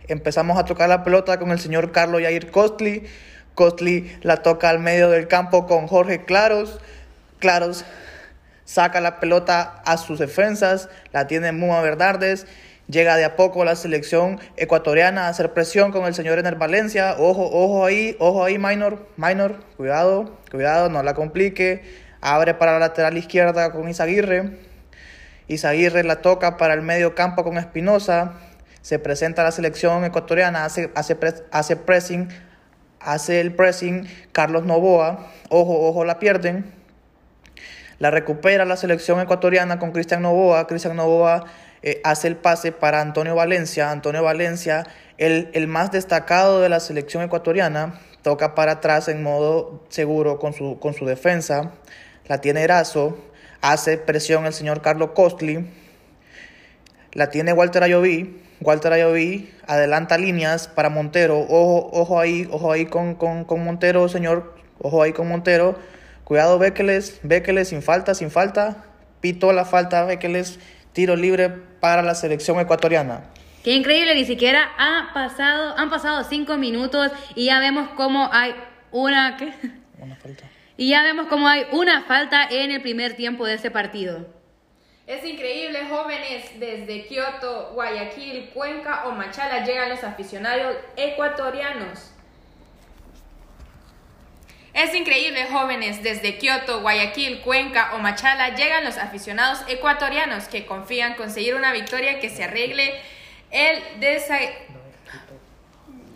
Empezamos 0.10 0.60
a 0.60 0.66
tocar 0.66 0.90
la 0.90 1.02
pelota 1.06 1.40
con 1.40 1.52
el 1.52 1.60
señor 1.60 1.94
Carlos 1.94 2.22
Yair 2.22 2.52
Costly. 2.52 3.06
Costly 3.56 4.18
la 4.22 4.38
toca 4.44 4.70
al 4.70 4.80
medio 4.80 5.10
del 5.10 5.30
campo 5.30 5.66
con 5.66 5.88
Jorge 5.88 6.25
Claros. 6.25 6.82
Claros 7.40 7.86
saca 8.66 9.00
la 9.00 9.22
pelota 9.22 9.82
a 9.86 9.96
sus 9.96 10.20
defensas, 10.20 10.90
la 11.13 11.25
tiene 11.25 11.54
Muma 11.54 11.82
Verdardes. 11.82 12.48
Llega 12.90 13.16
de 13.16 13.24
a 13.24 13.38
poco 13.38 13.63
la 13.63 13.78
selección 13.78 14.42
ecuatoriana 14.58 15.28
a 15.28 15.30
hacer 15.30 15.54
presión 15.54 15.94
con 15.94 16.04
el 16.04 16.13
señor 16.13 16.38
Ener 16.38 16.58
Valencia. 16.58 17.16
Ojo, 17.18 17.50
ojo 17.50 17.86
ahí, 17.86 18.18
ojo 18.20 18.44
ahí, 18.44 18.58
Minor, 18.58 19.08
Minor, 19.16 19.63
cuidado, 19.78 20.38
cuidado, 20.52 20.90
no 20.90 21.02
la 21.02 21.13
complique. 21.13 21.82
Abre 22.20 22.54
para 22.54 22.74
la 22.74 22.80
lateral 22.80 23.18
izquierda 23.18 23.72
con 23.72 23.88
Isaguirre. 23.88 24.73
Isaguirre 25.48 26.04
la 26.04 26.22
toca 26.22 26.58
para 26.58 26.74
el 26.74 26.82
medio 26.82 27.16
campo 27.16 27.44
con 27.44 27.58
Espinosa. 27.58 28.34
Se 28.82 29.00
presenta 29.00 29.44
la 29.44 29.52
selección 29.52 30.04
ecuatoriana, 30.04 30.66
hace, 30.66 30.92
hace, 30.96 31.18
hace 31.52 31.76
pressing, 31.76 32.30
hace 33.00 33.42
el 33.42 33.54
pressing 33.54 34.08
Carlos 34.32 34.66
Novoa. 34.66 35.28
Ojo, 35.50 35.88
ojo, 35.88 36.06
la 36.06 36.20
pierden. 36.20 36.74
La 38.00 38.12
recupera 38.12 38.66
la 38.66 38.78
selección 38.78 39.20
ecuatoriana 39.22 39.80
con 39.80 39.92
Cristian 39.92 40.22
Novoa. 40.22 40.68
Cristian 40.68 40.96
Novoa 40.96 41.46
eh, 41.82 42.02
hace 42.04 42.28
el 42.28 42.36
pase 42.38 42.72
para 42.72 43.02
Antonio 43.02 43.36
Valencia. 43.36 43.92
Antonio 43.92 44.24
Valencia, 44.24 44.86
el, 45.18 45.50
el, 45.54 45.68
más 45.68 45.92
destacado 45.92 46.62
de 46.62 46.70
la 46.70 46.80
selección 46.80 47.24
ecuatoriana, 47.24 48.00
toca 48.22 48.56
para 48.56 48.74
atrás 48.74 49.08
en 49.10 49.22
modo 49.24 49.84
seguro 49.90 50.40
con 50.40 50.54
su, 50.54 50.80
con 50.80 50.94
su 50.94 51.06
defensa. 51.06 51.72
La 52.28 52.40
tiene 52.40 52.62
Erazo 52.62 53.18
hace 53.63 53.98
presión 53.98 54.46
el 54.46 54.53
señor 54.53 54.82
Carlos 54.82 55.12
Costly, 55.15 55.65
la 57.13 57.32
tiene 57.32 57.53
Walter 57.53 57.82
Ayoví, 57.82 58.39
Walter 58.60 58.93
Ayoví 58.93 59.51
adelanta 59.65 60.17
líneas 60.17 60.67
para 60.67 60.89
Montero, 60.89 61.39
ojo, 61.39 61.89
ojo 61.93 62.20
ahí, 62.20 62.48
ojo 62.51 62.72
ahí 62.72 62.86
con, 62.86 63.15
con, 63.15 63.63
Montero, 63.63 64.08
señor, 64.10 64.55
ojo 64.79 65.01
ahí 65.01 65.13
con 65.13 65.29
Montero, 65.29 65.79
cuidado 66.25 66.60
Béqueles, 66.60 67.20
Béqueles 67.24 67.70
sin 67.70 67.82
falta, 67.82 68.13
sin 68.13 68.29
falta, 68.29 68.84
pito 69.22 69.51
la 69.53 69.65
falta, 69.65 70.03
Béqueles. 70.05 70.60
Tiro 70.93 71.15
libre 71.15 71.50
para 71.50 72.03
la 72.03 72.13
selección 72.13 72.60
ecuatoriana. 72.60 73.24
Qué 73.63 73.74
increíble, 73.74 74.13
ni 74.13 74.25
siquiera 74.25 74.70
ha 74.77 75.12
pasado, 75.12 75.75
han 75.75 75.89
pasado 75.89 76.24
cinco 76.24 76.55
minutos 76.58 77.12
y 77.34 77.48
ya 77.48 77.60
vemos 77.60 77.89
cómo 77.96 78.29
hay 78.32 78.53
una... 78.91 79.38
¿qué? 79.38 79.53
Una 79.98 80.15
falta. 80.15 80.52
Y 80.75 80.89
ya 80.89 81.03
vemos 81.03 81.27
cómo 81.27 81.48
hay 81.48 81.65
una 81.72 82.03
falta 82.03 82.48
en 82.50 82.72
el 82.72 82.82
primer 82.82 83.15
tiempo 83.15 83.46
de 83.46 83.56
este 83.56 83.70
partido. 83.70 84.25
Es 85.06 85.25
increíble, 85.25 85.86
jóvenes, 85.89 86.60
desde 86.60 87.06
Kioto, 87.06 87.72
Guayaquil, 87.74 88.50
Cuenca 88.53 89.03
o 89.06 89.12
Machala 89.12 89.65
llegan 89.65 89.89
los 89.89 90.03
aficionados 90.03 90.77
ecuatorianos. 90.96 92.12
Es 94.74 94.96
increíble, 94.96 95.46
jóvenes, 95.51 96.01
desde 96.01 96.38
Kioto, 96.38 96.82
Guayaquil, 96.82 97.42
Cuenca 97.42 97.92
o 97.94 98.00
Machala 98.00 98.56
llegan 98.56 98.86
los 98.86 98.98
aficionados 98.98 99.60
ecuatorianos 99.68 100.48
que 100.48 100.65
confían 100.65 101.15
conseguir 101.15 101.53
una 101.56 101.74
victoria 101.74 102.20
que 102.20 102.30
se 102.30 102.46
arregle 102.46 103.00
el 103.51 104.00
desa... 104.00 104.39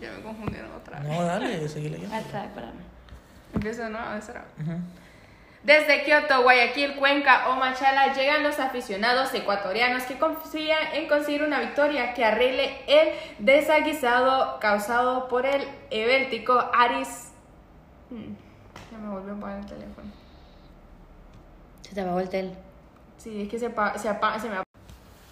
Ya 0.01 0.11
me 0.11 0.21
confundieron 0.23 0.71
otra 0.71 0.99
vez. 0.99 1.09
No, 1.09 1.23
dale, 1.23 1.67
seguí 1.67 1.89
leyendo. 1.89 2.15
Ah, 2.15 2.19
está, 2.19 2.45
espérame. 2.45 2.86
Desde 5.63 6.03
Kioto, 6.03 6.43
Guayaquil, 6.43 6.95
Cuenca 6.95 7.49
o 7.49 7.55
Machala 7.55 8.13
llegan 8.13 8.43
los 8.43 8.57
aficionados 8.59 9.33
ecuatorianos 9.33 10.03
que 10.03 10.17
confían 10.17 10.93
en 10.93 11.07
conseguir 11.09 11.43
una 11.43 11.59
victoria 11.59 12.13
que 12.13 12.23
arregle 12.23 12.77
el 12.87 13.09
desaguisado 13.39 14.59
causado 14.59 15.27
por 15.27 15.45
el 15.45 15.67
ebéltico 15.89 16.53
Aris. 16.73 17.31
Hmm, 18.09 18.33
Ya 18.91 18.97
me 18.97 19.09
volvió 19.09 19.33
a 19.33 19.37
apagar 19.37 19.59
el 19.59 19.65
teléfono. 19.65 20.07
Se 21.81 21.93
te 21.95 22.01
apagó 22.01 22.19
el 22.21 22.29
tel. 22.29 22.53
Sí, 23.17 23.41
es 23.41 23.49
que 23.49 23.59
se, 23.59 23.67
se, 23.69 23.99
se 23.99 24.49
me 24.49 24.55
apa- 24.57 24.63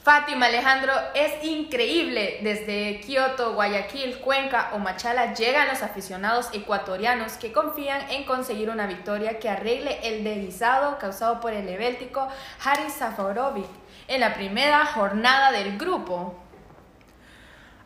Fátima 0.05 0.45
Alejandro, 0.45 0.93
es 1.15 1.43
increíble. 1.43 2.37
Desde 2.43 2.99
Kioto, 2.99 3.55
Guayaquil, 3.55 4.19
Cuenca 4.19 4.69
o 4.73 4.77
Machala 4.77 5.33
llegan 5.33 5.67
los 5.67 5.81
aficionados 5.81 6.49
ecuatorianos 6.53 7.33
que 7.37 7.51
confían 7.51 8.11
en 8.11 8.23
conseguir 8.23 8.69
una 8.69 8.85
victoria 8.85 9.39
que 9.39 9.49
arregle 9.49 9.97
el 10.03 10.23
deslizado 10.23 10.99
causado 10.99 11.41
por 11.41 11.53
el 11.53 11.67
ebéltico 11.67 12.27
Haris 12.63 12.93
Safarovic 12.93 13.65
en 14.07 14.19
la 14.19 14.35
primera 14.35 14.85
jornada 14.85 15.51
del 15.51 15.75
grupo. 15.79 16.35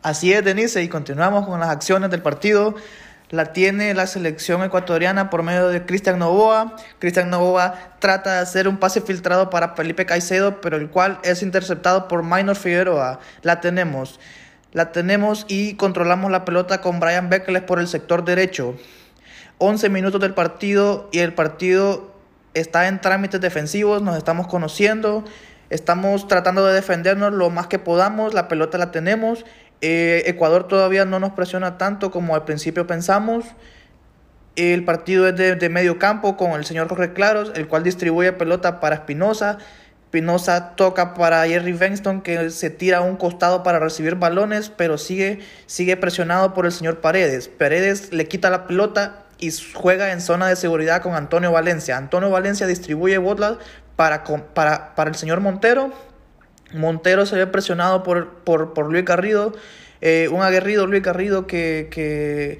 Así 0.02 0.30
es, 0.30 0.44
Denise, 0.44 0.82
y 0.82 0.90
continuamos 0.90 1.46
con 1.46 1.58
las 1.58 1.70
acciones 1.70 2.10
del 2.10 2.20
partido. 2.20 2.74
La 3.30 3.52
tiene 3.52 3.94
la 3.94 4.08
selección 4.08 4.64
ecuatoriana 4.64 5.30
por 5.30 5.44
medio 5.44 5.68
de 5.68 5.86
Cristian 5.86 6.18
Novoa. 6.18 6.74
Cristian 6.98 7.30
Novoa 7.30 7.94
trata 8.00 8.34
de 8.34 8.38
hacer 8.40 8.66
un 8.66 8.78
pase 8.78 9.00
filtrado 9.00 9.50
para 9.50 9.76
Felipe 9.76 10.04
Caicedo, 10.04 10.60
pero 10.60 10.76
el 10.76 10.90
cual 10.90 11.20
es 11.22 11.42
interceptado 11.42 12.08
por 12.08 12.24
Minor 12.24 12.56
Figueroa. 12.56 13.20
La 13.42 13.60
tenemos. 13.60 14.18
La 14.72 14.90
tenemos 14.90 15.46
y 15.48 15.74
controlamos 15.74 16.32
la 16.32 16.44
pelota 16.44 16.80
con 16.80 16.98
Brian 16.98 17.30
Beckles 17.30 17.62
por 17.62 17.78
el 17.78 17.86
sector 17.86 18.24
derecho. 18.24 18.74
11 19.58 19.88
minutos 19.90 20.20
del 20.20 20.34
partido 20.34 21.08
y 21.12 21.20
el 21.20 21.32
partido 21.32 22.12
está 22.54 22.88
en 22.88 23.00
trámites 23.00 23.40
defensivos, 23.40 24.02
nos 24.02 24.16
estamos 24.16 24.48
conociendo, 24.48 25.24
estamos 25.70 26.26
tratando 26.26 26.66
de 26.66 26.74
defendernos 26.74 27.32
lo 27.32 27.50
más 27.50 27.68
que 27.68 27.78
podamos, 27.78 28.34
la 28.34 28.48
pelota 28.48 28.76
la 28.76 28.90
tenemos. 28.90 29.44
Eh, 29.80 30.24
Ecuador 30.26 30.68
todavía 30.68 31.04
no 31.04 31.20
nos 31.20 31.32
presiona 31.32 31.78
tanto 31.78 32.10
como 32.10 32.34
al 32.34 32.44
principio 32.44 32.86
pensamos. 32.86 33.44
El 34.56 34.84
partido 34.84 35.28
es 35.28 35.36
de, 35.36 35.56
de 35.56 35.68
medio 35.68 35.98
campo 35.98 36.36
con 36.36 36.52
el 36.52 36.64
señor 36.64 36.88
Jorge 36.88 37.12
Claros, 37.12 37.52
el 37.54 37.68
cual 37.68 37.82
distribuye 37.82 38.32
pelota 38.32 38.80
para 38.80 38.96
Espinosa. 38.96 39.58
Espinosa 40.10 40.74
toca 40.74 41.14
para 41.14 41.46
Jerry 41.46 41.72
Benston, 41.72 42.20
que 42.20 42.50
se 42.50 42.68
tira 42.68 42.98
a 42.98 43.00
un 43.00 43.16
costado 43.16 43.62
para 43.62 43.78
recibir 43.78 44.16
balones, 44.16 44.68
pero 44.68 44.98
sigue, 44.98 45.38
sigue 45.66 45.96
presionado 45.96 46.52
por 46.52 46.66
el 46.66 46.72
señor 46.72 47.00
Paredes. 47.00 47.46
Paredes 47.46 48.12
le 48.12 48.26
quita 48.26 48.50
la 48.50 48.66
pelota 48.66 49.26
y 49.38 49.52
juega 49.72 50.10
en 50.10 50.20
zona 50.20 50.48
de 50.48 50.56
seguridad 50.56 51.00
con 51.00 51.14
Antonio 51.14 51.52
Valencia. 51.52 51.96
Antonio 51.96 52.28
Valencia 52.28 52.66
distribuye 52.66 53.18
bolas 53.18 53.58
para, 53.94 54.24
para, 54.24 54.96
para 54.96 55.10
el 55.10 55.16
señor 55.16 55.40
Montero. 55.40 55.92
Montero 56.72 57.26
se 57.26 57.36
ve 57.36 57.46
presionado 57.46 58.02
por, 58.02 58.34
por, 58.44 58.74
por 58.74 58.90
Luis 58.90 59.04
Garrido, 59.04 59.54
eh, 60.00 60.28
un 60.30 60.42
aguerrido 60.42 60.86
Luis 60.86 61.02
Garrido 61.02 61.46
que, 61.46 61.88
que 61.90 62.58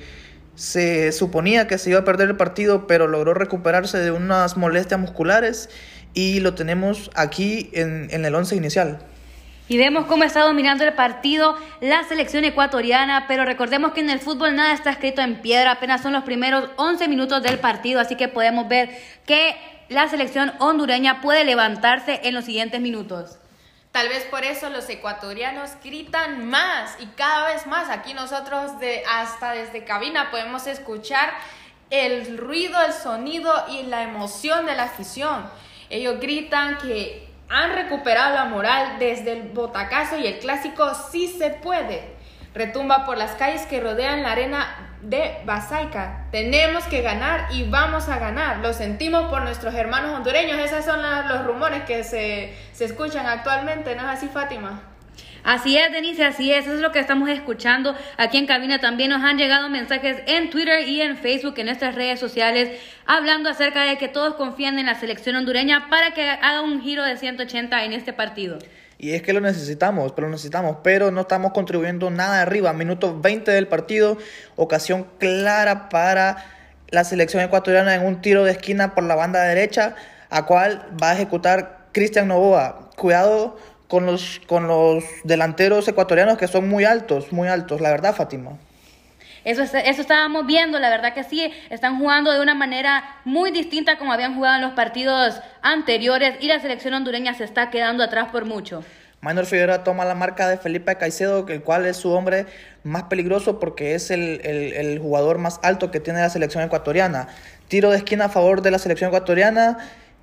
se 0.54 1.12
suponía 1.12 1.66
que 1.66 1.78
se 1.78 1.90
iba 1.90 2.00
a 2.00 2.04
perder 2.04 2.28
el 2.28 2.36
partido, 2.36 2.86
pero 2.86 3.08
logró 3.08 3.32
recuperarse 3.32 3.98
de 3.98 4.10
unas 4.10 4.56
molestias 4.56 5.00
musculares 5.00 5.70
y 6.12 6.40
lo 6.40 6.54
tenemos 6.54 7.10
aquí 7.14 7.70
en, 7.72 8.08
en 8.10 8.24
el 8.24 8.34
once 8.34 8.56
inicial. 8.56 8.98
Y 9.68 9.78
vemos 9.78 10.06
cómo 10.06 10.24
está 10.24 10.40
dominando 10.40 10.84
el 10.84 10.92
partido 10.94 11.56
la 11.80 12.02
selección 12.04 12.44
ecuatoriana, 12.44 13.26
pero 13.28 13.44
recordemos 13.44 13.92
que 13.92 14.00
en 14.00 14.10
el 14.10 14.18
fútbol 14.18 14.56
nada 14.56 14.74
está 14.74 14.90
escrito 14.90 15.22
en 15.22 15.40
piedra, 15.40 15.70
apenas 15.70 16.02
son 16.02 16.12
los 16.12 16.24
primeros 16.24 16.68
11 16.76 17.08
minutos 17.08 17.42
del 17.42 17.58
partido, 17.58 18.00
así 18.00 18.16
que 18.16 18.28
podemos 18.28 18.68
ver 18.68 18.90
que 19.26 19.54
la 19.88 20.08
selección 20.08 20.52
hondureña 20.58 21.20
puede 21.20 21.44
levantarse 21.44 22.20
en 22.24 22.34
los 22.34 22.44
siguientes 22.44 22.80
minutos. 22.80 23.39
Tal 23.92 24.08
vez 24.08 24.24
por 24.24 24.44
eso 24.44 24.70
los 24.70 24.88
ecuatorianos 24.88 25.72
gritan 25.82 26.48
más 26.48 26.96
y 27.00 27.06
cada 27.06 27.52
vez 27.52 27.66
más. 27.66 27.90
Aquí 27.90 28.14
nosotros 28.14 28.78
de, 28.78 29.02
hasta 29.10 29.52
desde 29.52 29.84
cabina 29.84 30.30
podemos 30.30 30.68
escuchar 30.68 31.32
el 31.90 32.38
ruido, 32.38 32.80
el 32.82 32.92
sonido 32.92 33.52
y 33.68 33.82
la 33.82 34.02
emoción 34.04 34.66
de 34.66 34.76
la 34.76 34.84
afición. 34.84 35.50
Ellos 35.90 36.20
gritan 36.20 36.78
que 36.78 37.28
han 37.48 37.74
recuperado 37.74 38.36
la 38.36 38.44
moral 38.44 39.00
desde 39.00 39.32
el 39.32 39.48
botacazo 39.48 40.16
y 40.16 40.26
el 40.26 40.38
clásico 40.38 40.92
sí 41.10 41.26
se 41.26 41.50
puede. 41.50 42.14
Retumba 42.54 43.04
por 43.04 43.18
las 43.18 43.32
calles 43.32 43.62
que 43.62 43.80
rodean 43.80 44.22
la 44.22 44.32
arena 44.32 44.89
de 45.02 45.38
Basaica. 45.44 46.26
Tenemos 46.30 46.84
que 46.84 47.02
ganar 47.02 47.48
y 47.52 47.64
vamos 47.64 48.08
a 48.08 48.18
ganar. 48.18 48.58
Lo 48.58 48.72
sentimos 48.72 49.30
por 49.30 49.42
nuestros 49.42 49.74
hermanos 49.74 50.12
hondureños. 50.12 50.58
Esos 50.58 50.84
son 50.84 51.00
los 51.28 51.44
rumores 51.46 51.84
que 51.84 52.04
se, 52.04 52.54
se 52.72 52.84
escuchan 52.84 53.26
actualmente. 53.26 53.94
¿No 53.96 54.02
es 54.02 54.18
así, 54.18 54.28
Fátima? 54.28 54.82
Así 55.42 55.76
es, 55.76 55.90
Denise, 55.90 56.24
así 56.24 56.52
es, 56.52 56.66
eso 56.66 56.74
es 56.74 56.80
lo 56.80 56.92
que 56.92 56.98
estamos 56.98 57.28
escuchando. 57.30 57.96
Aquí 58.18 58.36
en 58.36 58.46
cabina 58.46 58.78
también 58.78 59.10
nos 59.10 59.22
han 59.22 59.38
llegado 59.38 59.70
mensajes 59.70 60.22
en 60.26 60.50
Twitter 60.50 60.86
y 60.86 61.00
en 61.00 61.16
Facebook, 61.16 61.54
en 61.56 61.66
nuestras 61.66 61.94
redes 61.94 62.20
sociales, 62.20 62.78
hablando 63.06 63.48
acerca 63.48 63.84
de 63.84 63.96
que 63.96 64.08
todos 64.08 64.34
confían 64.34 64.78
en 64.78 64.86
la 64.86 64.96
selección 64.96 65.36
hondureña 65.36 65.88
para 65.88 66.12
que 66.12 66.28
haga 66.28 66.60
un 66.60 66.82
giro 66.82 67.04
de 67.04 67.16
180 67.16 67.84
en 67.84 67.92
este 67.94 68.12
partido. 68.12 68.58
Y 69.02 69.14
es 69.14 69.22
que 69.22 69.32
lo 69.32 69.40
necesitamos, 69.40 70.12
pero 70.12 70.26
lo 70.26 70.32
necesitamos, 70.32 70.76
pero 70.82 71.10
no 71.10 71.22
estamos 71.22 71.52
contribuyendo 71.52 72.10
nada 72.10 72.42
arriba. 72.42 72.74
Minuto 72.74 73.18
20 73.18 73.50
del 73.50 73.66
partido, 73.66 74.18
ocasión 74.56 75.06
clara 75.16 75.88
para 75.88 76.44
la 76.90 77.04
selección 77.04 77.42
ecuatoriana 77.42 77.94
en 77.94 78.04
un 78.04 78.20
tiro 78.20 78.44
de 78.44 78.52
esquina 78.52 78.94
por 78.94 79.04
la 79.04 79.14
banda 79.14 79.42
derecha, 79.42 79.94
a 80.28 80.44
cual 80.44 80.86
va 81.02 81.12
a 81.12 81.14
ejecutar 81.14 81.86
Cristian 81.92 82.28
Novoa. 82.28 82.90
Cuidado 82.94 83.56
con 83.88 84.04
los, 84.04 84.42
con 84.46 84.68
los 84.68 85.02
delanteros 85.24 85.88
ecuatorianos 85.88 86.36
que 86.36 86.46
son 86.46 86.68
muy 86.68 86.84
altos, 86.84 87.32
muy 87.32 87.48
altos, 87.48 87.80
la 87.80 87.88
verdad, 87.88 88.14
Fátima. 88.14 88.58
Eso, 89.44 89.62
es- 89.62 89.74
eso 89.74 90.00
estábamos 90.02 90.46
viendo, 90.46 90.78
la 90.78 90.90
verdad 90.90 91.14
que 91.14 91.24
sí, 91.24 91.52
están 91.70 91.98
jugando 91.98 92.30
de 92.32 92.40
una 92.40 92.54
manera 92.54 93.02
muy 93.24 93.50
distinta 93.50 93.96
como 93.98 94.12
habían 94.12 94.34
jugado 94.34 94.56
en 94.56 94.62
los 94.62 94.72
partidos 94.72 95.40
anteriores 95.62 96.36
y 96.40 96.46
la 96.46 96.60
selección 96.60 96.94
hondureña 96.94 97.34
se 97.34 97.44
está 97.44 97.70
quedando 97.70 98.04
atrás 98.04 98.28
por 98.30 98.44
mucho. 98.44 98.84
Minor 99.22 99.44
Figueroa 99.44 99.84
toma 99.84 100.06
la 100.06 100.14
marca 100.14 100.48
de 100.48 100.56
Felipe 100.56 100.96
Caicedo, 100.96 101.46
el 101.48 101.62
cual 101.62 101.84
es 101.84 101.98
su 101.98 102.10
hombre 102.10 102.46
más 102.84 103.02
peligroso 103.04 103.60
porque 103.60 103.94
es 103.94 104.10
el, 104.10 104.40
el- 104.44 104.98
jugador 104.98 105.36
más 105.36 105.60
alto 105.62 105.90
que 105.90 106.00
tiene 106.00 106.20
la 106.20 106.30
selección 106.30 106.64
ecuatoriana. 106.64 107.28
Tiro 107.68 107.90
de 107.90 107.98
esquina 107.98 108.26
a 108.26 108.28
favor 108.30 108.62
de 108.62 108.70
la 108.70 108.78
selección 108.78 109.08
ecuatoriana 109.08 109.76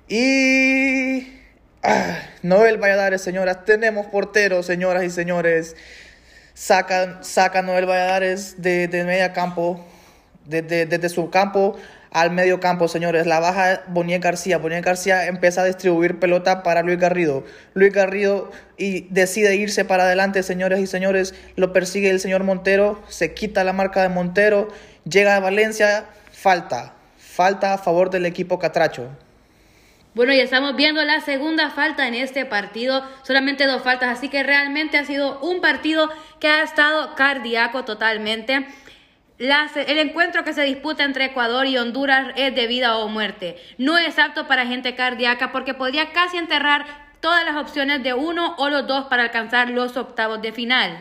y... 0.08 1.32
Ah, 1.84 2.18
Noel 2.42 2.78
Valladares, 2.78 3.22
señoras. 3.22 3.64
Tenemos 3.64 4.06
porteros, 4.06 4.66
señoras 4.66 5.04
y 5.04 5.10
señores. 5.10 5.76
Saca, 6.58 7.22
saca 7.22 7.62
Noel 7.62 7.86
Valladares 7.86 8.60
de, 8.60 8.88
de 8.88 9.32
campo, 9.32 9.86
desde, 10.44 11.08
su 11.08 11.30
campo 11.30 11.76
al 12.10 12.32
medio 12.32 12.58
campo, 12.58 12.88
señores. 12.88 13.28
La 13.28 13.38
baja 13.38 13.84
Boniel 13.86 14.20
García. 14.20 14.58
Boniel 14.58 14.82
García 14.82 15.26
empieza 15.26 15.62
a 15.62 15.64
distribuir 15.66 16.18
pelota 16.18 16.64
para 16.64 16.82
Luis 16.82 16.98
Garrido. 16.98 17.44
Luis 17.74 17.92
Garrido 17.92 18.50
y 18.76 19.02
decide 19.10 19.54
irse 19.54 19.84
para 19.84 20.02
adelante, 20.02 20.42
señores 20.42 20.80
y 20.80 20.88
señores. 20.88 21.32
Lo 21.54 21.72
persigue 21.72 22.10
el 22.10 22.18
señor 22.18 22.42
Montero. 22.42 23.00
Se 23.06 23.34
quita 23.34 23.62
la 23.62 23.72
marca 23.72 24.02
de 24.02 24.08
Montero. 24.08 24.66
Llega 25.04 25.36
a 25.36 25.40
Valencia. 25.40 26.06
Falta. 26.32 26.92
Falta 27.18 27.74
a 27.74 27.78
favor 27.78 28.10
del 28.10 28.26
equipo 28.26 28.58
Catracho. 28.58 29.10
Bueno, 30.14 30.32
y 30.32 30.40
estamos 30.40 30.74
viendo 30.74 31.04
la 31.04 31.20
segunda 31.20 31.70
falta 31.70 32.08
en 32.08 32.14
este 32.14 32.44
partido, 32.44 33.04
solamente 33.22 33.66
dos 33.66 33.82
faltas, 33.82 34.18
así 34.18 34.28
que 34.28 34.42
realmente 34.42 34.98
ha 34.98 35.04
sido 35.04 35.38
un 35.40 35.60
partido 35.60 36.10
que 36.40 36.48
ha 36.48 36.62
estado 36.62 37.14
cardíaco 37.14 37.84
totalmente. 37.84 38.66
El 39.38 39.98
encuentro 39.98 40.42
que 40.42 40.52
se 40.52 40.62
disputa 40.62 41.04
entre 41.04 41.26
Ecuador 41.26 41.66
y 41.66 41.78
Honduras 41.78 42.32
es 42.34 42.52
de 42.54 42.66
vida 42.66 42.96
o 42.96 43.08
muerte. 43.08 43.56
No 43.76 43.96
es 43.96 44.18
apto 44.18 44.48
para 44.48 44.66
gente 44.66 44.96
cardíaca 44.96 45.52
porque 45.52 45.74
podría 45.74 46.12
casi 46.12 46.38
enterrar 46.38 46.86
todas 47.20 47.44
las 47.44 47.56
opciones 47.56 48.02
de 48.02 48.14
uno 48.14 48.56
o 48.58 48.68
los 48.68 48.88
dos 48.88 49.06
para 49.06 49.22
alcanzar 49.24 49.70
los 49.70 49.96
octavos 49.96 50.42
de 50.42 50.52
final. 50.52 51.00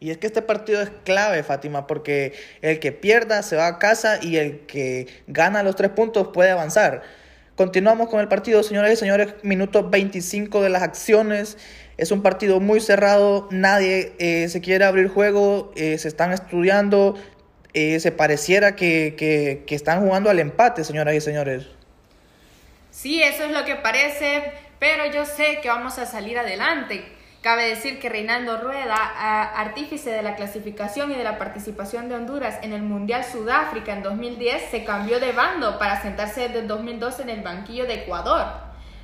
Y 0.00 0.10
es 0.10 0.18
que 0.18 0.26
este 0.26 0.42
partido 0.42 0.80
es 0.80 0.90
clave, 1.04 1.42
Fátima, 1.44 1.86
porque 1.86 2.32
el 2.62 2.80
que 2.80 2.90
pierda 2.90 3.42
se 3.42 3.54
va 3.54 3.68
a 3.68 3.78
casa 3.78 4.18
y 4.20 4.38
el 4.38 4.60
que 4.66 5.06
gana 5.28 5.62
los 5.62 5.76
tres 5.76 5.90
puntos 5.90 6.28
puede 6.32 6.50
avanzar. 6.50 7.02
Continuamos 7.60 8.08
con 8.08 8.20
el 8.20 8.28
partido, 8.28 8.62
señoras 8.62 8.90
y 8.90 8.96
señores, 8.96 9.34
minuto 9.42 9.90
25 9.90 10.62
de 10.62 10.70
las 10.70 10.82
acciones. 10.82 11.58
Es 11.98 12.10
un 12.10 12.22
partido 12.22 12.58
muy 12.58 12.80
cerrado, 12.80 13.48
nadie 13.50 14.14
eh, 14.18 14.48
se 14.48 14.62
quiere 14.62 14.86
abrir 14.86 15.08
juego, 15.08 15.70
eh, 15.76 15.98
se 15.98 16.08
están 16.08 16.32
estudiando, 16.32 17.18
eh, 17.74 18.00
se 18.00 18.12
pareciera 18.12 18.76
que, 18.76 19.14
que, 19.14 19.64
que 19.66 19.74
están 19.74 20.00
jugando 20.00 20.30
al 20.30 20.38
empate, 20.38 20.84
señoras 20.84 21.14
y 21.14 21.20
señores. 21.20 21.66
Sí, 22.90 23.22
eso 23.22 23.44
es 23.44 23.50
lo 23.50 23.66
que 23.66 23.74
parece, 23.74 24.42
pero 24.78 25.12
yo 25.12 25.26
sé 25.26 25.58
que 25.60 25.68
vamos 25.68 25.98
a 25.98 26.06
salir 26.06 26.38
adelante. 26.38 27.04
Cabe 27.42 27.68
decir 27.68 27.98
que 28.00 28.10
Reinaldo 28.10 28.58
Rueda, 28.58 28.94
artífice 29.56 30.10
de 30.10 30.22
la 30.22 30.36
clasificación 30.36 31.10
y 31.10 31.14
de 31.14 31.24
la 31.24 31.38
participación 31.38 32.10
de 32.10 32.14
Honduras 32.14 32.58
en 32.60 32.74
el 32.74 32.82
Mundial 32.82 33.24
Sudáfrica 33.24 33.94
en 33.94 34.02
2010, 34.02 34.70
se 34.70 34.84
cambió 34.84 35.18
de 35.20 35.32
bando 35.32 35.78
para 35.78 36.02
sentarse 36.02 36.48
desde 36.48 36.66
2012 36.66 37.22
en 37.22 37.30
el 37.30 37.40
banquillo 37.40 37.86
de 37.86 37.94
Ecuador. 37.94 38.44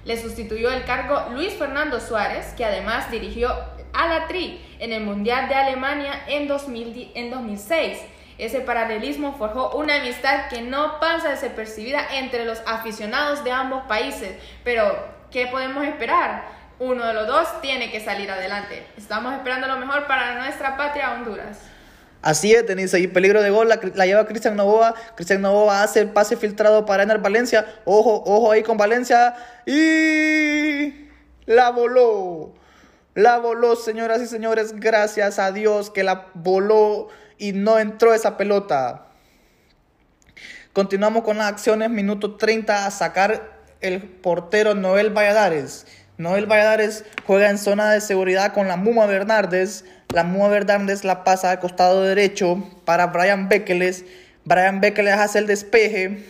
Le 0.05 0.21
sustituyó 0.21 0.71
el 0.71 0.85
cargo 0.85 1.31
Luis 1.33 1.55
Fernando 1.55 1.99
Suárez, 1.99 2.52
que 2.59 2.66
además 2.66 3.11
dirigió 3.11 3.49
a 3.95 4.07
la 4.07 4.26
Tri 4.26 4.61
en 4.81 4.93
el 4.93 5.02
Mundial 5.02 5.49
de 5.49 5.55
Alemania 5.55 6.25
en, 6.28 6.47
2006. 6.47 7.99
Ese 8.37 8.61
paralelismo 8.61 9.33
forjó 9.33 9.75
una 9.78 9.97
amistad 9.97 10.50
que 10.50 10.61
no 10.61 11.00
pasa 11.00 11.31
desapercibida 11.31 12.07
entre 12.19 12.45
los 12.45 12.62
aficionados 12.66 13.45
de 13.45 13.52
ambos 13.52 13.85
países. 13.87 14.37
Pero, 14.62 14.95
¿qué 15.31 15.47
podemos 15.47 15.87
esperar? 15.87 16.65
Uno 16.78 17.06
de 17.06 17.14
los 17.14 17.26
dos 17.26 17.61
tiene 17.61 17.90
que 17.90 18.04
salir 18.04 18.30
adelante. 18.30 18.87
Estamos 18.97 19.35
esperando 19.35 19.66
lo 19.66 19.78
mejor 19.78 20.06
para 20.06 20.35
nuestra 20.35 20.76
patria 20.76 21.12
Honduras. 21.12 21.59
Así 22.23 22.52
es, 22.52 22.66
Denise, 22.66 22.99
y 22.99 23.06
peligro 23.06 23.40
de 23.40 23.50
gol 23.50 23.68
la, 23.68 24.06
lleva 24.06 24.26
Cristian 24.26 24.56
Novoa. 24.56 24.95
Cristian 25.14 25.42
Novoa 25.42 25.83
hace 25.83 26.00
el 26.00 26.11
pase 26.11 26.37
filtrado 26.37 26.85
para 26.85 27.04
Ener 27.04 27.18
Valencia. 27.18 27.66
Ojo, 27.85 28.23
ojo 28.26 28.50
ahí 28.50 28.62
con 28.62 28.76
Valencia. 28.76 29.37
Y 29.64 31.09
la 31.47 31.71
voló. 31.71 32.52
La 33.14 33.38
voló, 33.38 33.76
señoras 33.76 34.21
y 34.21 34.26
señores. 34.26 34.75
Gracias 34.75 35.38
a 35.38 35.52
Dios 35.52 35.90
que 35.90 36.02
la 36.02 36.26
voló 36.35 37.09
y 37.38 37.52
no 37.52 37.78
entró 37.78 38.12
esa 38.12 38.37
pelota. 38.37 39.06
Continuamos 40.73 41.23
con 41.23 41.38
las 41.38 41.47
acciones. 41.47 41.90
Minuto 41.90 42.37
30 42.37 42.87
a 42.87 42.90
sacar 42.90 43.61
el 43.80 44.02
portero 44.02 44.75
Noel 44.75 45.11
Valladares. 45.11 45.87
Noel 46.18 46.46
Valladares 46.46 47.04
juega 47.26 47.50
en 47.50 47.58
zona 47.58 47.92
de 47.92 48.00
seguridad 48.00 48.54
con 48.54 48.68
la 48.68 48.76
Muma 48.76 49.04
Bernardes. 49.06 49.85
La 50.14 50.25
Muma 50.25 50.49
Bernardes 50.49 51.04
la 51.04 51.25
pasa 51.25 51.50
al 51.50 51.61
costado 51.61 52.02
derecho 52.02 52.62
para 52.87 53.08
Brian 53.08 53.50
Bekeles. 53.50 54.04
Brian 54.44 54.80
Bekeles 54.80 55.14
hace 55.14 55.38
el 55.40 55.46
despeje. 55.46 56.25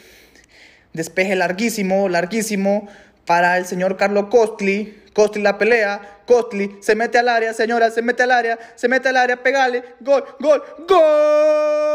Despeje 0.93 1.37
larguísimo, 1.37 2.09
larguísimo 2.09 2.89
para 3.27 3.59
el 3.59 3.67
señor 3.67 3.97
Carlos 3.97 4.27
Costly. 4.29 5.05
Costly 5.13 5.43
la 5.43 5.57
pelea. 5.57 6.01
Costly 6.27 6.79
se 6.81 6.97
mete 6.97 7.19
al 7.19 7.29
área, 7.29 7.55
señora, 7.55 7.91
se 7.93 8.03
mete 8.03 8.25
al 8.25 8.33
área, 8.33 8.59
se 8.75 8.89
mete 8.89 9.09
al 9.09 9.17
área, 9.17 9.37
pegale. 9.37 9.85
Gol, 10.01 10.25
gol, 10.41 10.65
gol 10.89 11.86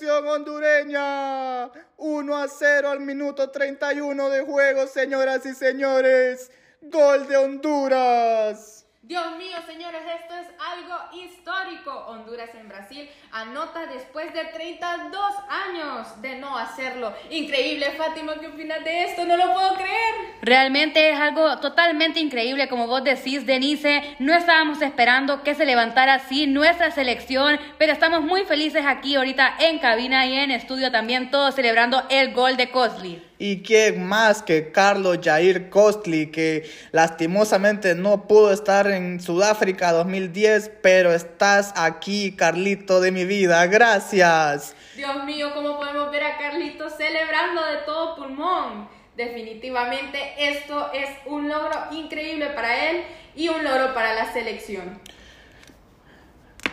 selección 0.00 0.26
hondureña. 0.26 1.70
1 1.98 2.36
a 2.36 2.48
0 2.48 2.88
al 2.88 3.00
minuto 3.00 3.50
31 3.50 4.30
de 4.30 4.40
juego, 4.40 4.86
señoras 4.86 5.44
y 5.44 5.54
señores. 5.54 6.50
Gol 6.80 7.28
de 7.28 7.36
Honduras. 7.36 8.79
Dios 9.02 9.34
mío, 9.38 9.56
señores, 9.66 10.02
esto 10.20 10.34
es 10.34 10.46
algo 10.60 10.94
histórico. 11.24 11.90
Honduras 12.06 12.50
en 12.54 12.68
Brasil 12.68 13.08
anota 13.32 13.86
después 13.86 14.32
de 14.34 14.44
32 14.44 15.22
años 15.48 16.20
de 16.20 16.36
no 16.36 16.56
hacerlo. 16.56 17.14
Increíble, 17.30 17.92
Fátima, 17.96 18.34
¿qué 18.38 18.48
opinas 18.48 18.84
de 18.84 19.04
esto? 19.04 19.24
No 19.24 19.38
lo 19.38 19.54
puedo 19.54 19.74
creer. 19.76 20.14
Realmente 20.42 21.10
es 21.10 21.18
algo 21.18 21.58
totalmente 21.60 22.20
increíble, 22.20 22.68
como 22.68 22.86
vos 22.86 23.02
decís, 23.02 23.46
Denise. 23.46 24.16
No 24.18 24.34
estábamos 24.34 24.82
esperando 24.82 25.42
que 25.42 25.54
se 25.54 25.64
levantara 25.64 26.14
así 26.14 26.46
nuestra 26.46 26.90
selección, 26.90 27.58
pero 27.78 27.94
estamos 27.94 28.20
muy 28.20 28.44
felices 28.44 28.84
aquí 28.86 29.16
ahorita 29.16 29.56
en 29.60 29.78
cabina 29.78 30.26
y 30.26 30.36
en 30.36 30.50
estudio 30.50 30.92
también, 30.92 31.30
todos 31.30 31.54
celebrando 31.54 32.02
el 32.10 32.34
gol 32.34 32.58
de 32.58 32.70
Cosley. 32.70 33.29
¿Y 33.42 33.62
quién 33.62 34.04
más 34.04 34.42
que 34.42 34.70
Carlos 34.70 35.20
Jair 35.24 35.70
Costly, 35.70 36.26
que 36.26 36.70
lastimosamente 36.92 37.94
no 37.94 38.28
pudo 38.28 38.52
estar 38.52 38.86
en 38.86 39.18
Sudáfrica 39.18 39.92
2010, 39.92 40.70
pero 40.82 41.10
estás 41.14 41.72
aquí, 41.74 42.36
Carlito 42.36 43.00
de 43.00 43.12
mi 43.12 43.24
vida. 43.24 43.64
Gracias. 43.64 44.76
Dios 44.94 45.24
mío, 45.24 45.52
¿cómo 45.54 45.78
podemos 45.78 46.10
ver 46.10 46.22
a 46.22 46.36
Carlito 46.36 46.90
celebrando 46.90 47.64
de 47.64 47.78
todo 47.86 48.16
pulmón? 48.16 48.86
Definitivamente 49.16 50.18
esto 50.36 50.92
es 50.92 51.08
un 51.24 51.48
logro 51.48 51.78
increíble 51.92 52.50
para 52.50 52.90
él 52.90 53.04
y 53.34 53.48
un 53.48 53.64
logro 53.64 53.94
para 53.94 54.12
la 54.12 54.30
selección. 54.34 55.00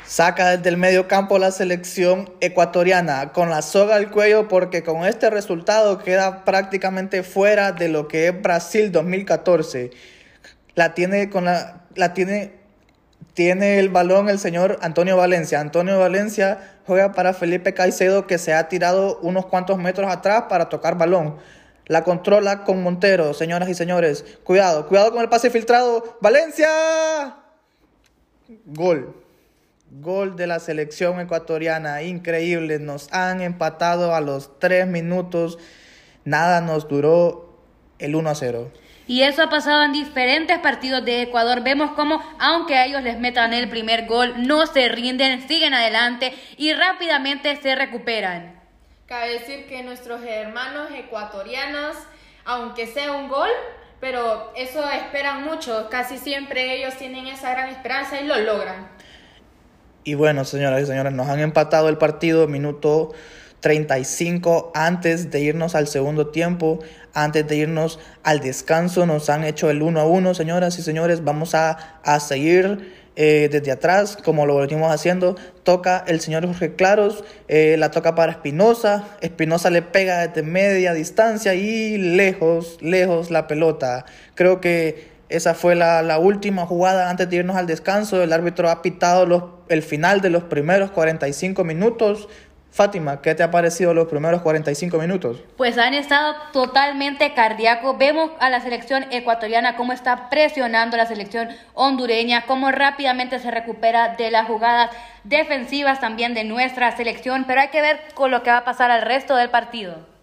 Saca 0.08 0.56
desde 0.56 0.70
el 0.70 0.78
medio 0.78 1.10
campo 1.10 1.38
la 1.38 1.52
selección 1.52 2.32
ecuatoriana 2.39 3.34
con 3.34 3.50
la 3.50 3.62
soga 3.62 3.98
al 3.98 4.10
cuello 4.10 4.48
porque 4.48 4.82
con 4.82 5.06
este 5.06 5.30
resultado 5.30 5.98
queda 5.98 6.46
prácticamente 6.46 7.24
fuera 7.24 7.74
de 7.74 7.89
lo 7.89 8.08
que 8.08 8.30
es 8.30 8.41
Brasil 8.41 8.93
2014. 8.93 9.91
La 10.76 10.93
tiene 10.93 11.30
con 11.30 11.43
la, 11.43 11.82
la 11.96 12.13
tiene 12.13 12.54
tiene 13.34 13.80
el 13.80 13.89
balón 13.89 14.30
el 14.30 14.39
señor 14.39 14.80
Antonio 14.82 15.17
Valencia. 15.17 15.60
Antonio 15.60 16.00
Valencia 16.00 16.80
juega 16.88 17.12
para 17.12 17.34
Felipe 17.34 17.74
Caicedo 17.74 18.28
que 18.28 18.38
se 18.38 18.54
ha 18.54 18.70
tirado 18.70 19.20
unos 19.20 19.46
cuantos 19.48 19.78
metros 19.78 20.10
atrás 20.10 20.46
para 20.48 20.70
tocar 20.70 20.98
balón. 20.98 21.36
La 21.86 22.06
controla 22.06 22.63
con 22.63 22.82
Montero, 22.82 23.34
señoras 23.34 23.67
y 23.67 23.76
señores. 23.76 24.24
Cuidado, 24.46 24.88
cuidado 24.88 25.12
con 25.12 25.22
el 25.22 25.28
pase 25.28 25.50
filtrado. 25.50 26.17
Valencia. 26.22 26.70
Gol. 28.65 29.27
Gol 29.99 30.36
de 30.36 30.45
la 30.45 30.60
selección 30.60 31.19
ecuatoriana, 31.19 32.03
increíble. 32.03 32.77
Nos 32.77 33.12
han 33.12 33.41
empatado 33.41 34.13
a 34.13 34.21
los 34.21 34.60
tres 34.60 34.86
minutos. 34.86 35.57
Nada 36.23 36.62
nos 36.62 36.88
duró 36.88 37.57
el 37.97 38.15
1 38.15 38.29
a 38.29 38.36
0. 38.36 38.71
Y 39.07 39.23
eso 39.23 39.41
ha 39.41 39.49
pasado 39.49 39.83
en 39.83 39.93
diferentes 39.93 40.60
partidos 40.60 41.03
de 41.03 41.23
Ecuador. 41.23 41.63
Vemos 41.63 41.91
como, 41.91 42.21
aunque 42.39 42.75
a 42.75 42.86
ellos 42.86 43.01
les 43.01 43.17
metan 43.17 43.53
el 43.53 43.69
primer 43.69 44.05
gol, 44.05 44.45
no 44.45 44.67
se 44.67 44.88
rinden, 44.89 45.47
siguen 45.47 45.73
adelante 45.73 46.33
y 46.57 46.73
rápidamente 46.73 47.55
se 47.55 47.73
recuperan. 47.73 48.62
Cabe 49.07 49.33
decir 49.33 49.65
que 49.65 49.81
nuestros 49.81 50.21
hermanos 50.23 50.89
ecuatorianos, 50.93 51.95
aunque 52.45 52.86
sea 52.86 53.13
un 53.13 53.29
gol, 53.29 53.49
pero 53.99 54.51
eso 54.55 54.88
esperan 54.91 55.43
mucho. 55.43 55.88
Casi 55.89 56.19
siempre 56.19 56.75
ellos 56.75 56.95
tienen 56.97 57.25
esa 57.25 57.49
gran 57.51 57.69
esperanza 57.69 58.21
y 58.21 58.27
lo 58.27 58.38
logran. 58.38 58.96
Y 60.08 60.13
bueno, 60.13 60.46
señoras 60.46 60.84
y 60.84 60.86
señores, 60.86 61.12
nos 61.12 61.28
han 61.28 61.41
empatado 61.41 61.89
el 61.89 61.98
partido 61.98 62.48
minuto 62.48 63.12
35 63.60 64.72
antes 64.74 65.32
de 65.32 65.41
irnos 65.41 65.76
al 65.76 65.89
segundo 65.89 66.28
tiempo, 66.28 66.80
antes 67.13 67.46
de 67.46 67.58
irnos 67.58 68.00
al 68.24 68.39
descanso, 68.39 69.06
nos 69.06 69.30
han 69.30 69.43
hecho 69.43 69.70
el 69.70 69.82
1 69.82 70.00
a 70.00 70.06
1, 70.06 70.34
señoras 70.34 70.80
y 70.80 70.82
señores, 70.82 71.26
vamos 71.26 71.56
a, 71.56 72.00
a 72.04 72.22
seguir 72.22 72.96
eh, 73.17 73.50
desde 73.52 73.70
atrás, 73.70 74.15
como 74.15 74.46
lo 74.46 74.56
venimos 74.56 74.93
haciendo, 74.93 75.36
toca 75.63 76.06
el 76.08 76.22
señor 76.22 76.46
Jorge 76.46 76.76
Claros, 76.76 77.26
eh, 77.50 77.76
la 77.78 77.91
toca 77.91 78.15
para 78.15 78.32
Espinosa, 78.32 79.10
Espinosa 79.20 79.70
le 79.72 79.82
pega 79.82 80.26
desde 80.26 80.41
media 80.41 80.93
distancia 80.93 81.54
y 81.54 81.98
lejos, 81.98 82.78
lejos 82.80 83.30
la 83.30 83.46
pelota. 83.48 84.06
Creo 84.36 84.62
que 84.62 85.16
esa 85.30 85.54
fue 85.54 85.76
la, 85.76 86.02
la, 86.02 86.20
última 86.20 86.66
jugada 86.66 87.10
antes 87.10 87.30
de 87.30 87.38
irnos 87.38 87.58
al 87.58 87.68
descanso. 87.68 88.22
El 88.24 88.32
árbitro 88.32 88.70
ha 88.70 88.82
pitado 88.82 89.26
los, 89.26 89.44
el 89.68 89.84
final 89.84 90.22
de 90.22 90.30
los 90.30 90.44
primeros 90.44 90.92
45 90.92 91.63
minutos. 91.63 92.30
Fátima, 92.72 93.22
¿qué 93.22 93.34
te 93.34 93.42
ha 93.42 93.50
parecido 93.50 93.94
los 93.94 94.08
primeros 94.08 94.42
45 94.42 95.00
minutos? 95.00 95.44
Pues 95.58 95.78
han 95.78 95.96
estado 95.96 96.36
totalmente 96.54 97.34
cardíacos. 97.34 97.98
Vemos 97.98 98.30
a 98.40 98.50
la 98.50 98.62
selección 98.62 99.06
ecuatoriana 99.10 99.76
cómo 99.76 99.94
está 99.94 100.30
presionando 100.30 100.96
la 100.96 101.08
selección 101.08 101.50
hondureña, 101.74 102.46
cómo 102.46 102.72
rápidamente 102.72 103.40
se 103.40 103.50
recupera 103.50 104.16
de 104.16 104.30
las 104.30 104.48
jugadas 104.48 104.92
defensivas 105.24 106.00
también 106.00 106.36
de 106.36 106.44
nuestra 106.44 106.96
selección. 106.96 107.46
Pero 107.48 107.62
hay 107.62 107.70
que 107.70 107.82
ver 107.82 108.00
con 108.13 108.30
lo 108.30 108.44
que 108.44 108.52
va 108.52 108.58
a 108.58 108.66
pasar 108.66 108.92
al 108.92 109.02
resto 109.02 109.36
del 109.36 109.50
partido. 109.50 110.16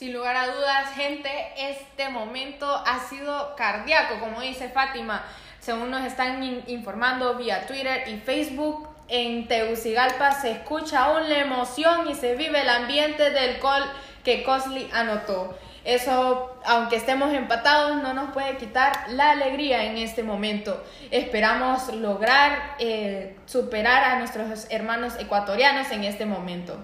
Sin 0.00 0.14
lugar 0.14 0.34
a 0.34 0.46
dudas, 0.46 0.94
gente, 0.94 1.30
este 1.58 2.08
momento 2.08 2.66
ha 2.86 3.00
sido 3.00 3.54
cardíaco, 3.54 4.18
como 4.18 4.40
dice 4.40 4.70
Fátima. 4.70 5.22
Según 5.58 5.90
nos 5.90 6.06
están 6.06 6.42
informando 6.68 7.34
vía 7.34 7.66
Twitter 7.66 8.08
y 8.08 8.16
Facebook, 8.16 8.88
en 9.08 9.46
Tegucigalpa 9.46 10.32
se 10.32 10.52
escucha 10.52 11.04
aún 11.04 11.28
la 11.28 11.40
emoción 11.40 12.08
y 12.08 12.14
se 12.14 12.34
vive 12.34 12.62
el 12.62 12.70
ambiente 12.70 13.28
del 13.28 13.60
gol 13.60 13.82
que 14.24 14.42
Cosley 14.42 14.88
anotó. 14.94 15.58
Eso, 15.84 16.58
aunque 16.64 16.96
estemos 16.96 17.34
empatados, 17.34 18.02
no 18.02 18.14
nos 18.14 18.30
puede 18.30 18.56
quitar 18.56 19.04
la 19.10 19.32
alegría 19.32 19.84
en 19.84 19.98
este 19.98 20.22
momento. 20.22 20.82
Esperamos 21.10 21.92
lograr 21.92 22.76
eh, 22.78 23.36
superar 23.44 24.04
a 24.04 24.18
nuestros 24.18 24.66
hermanos 24.70 25.16
ecuatorianos 25.18 25.90
en 25.90 26.04
este 26.04 26.24
momento. 26.24 26.82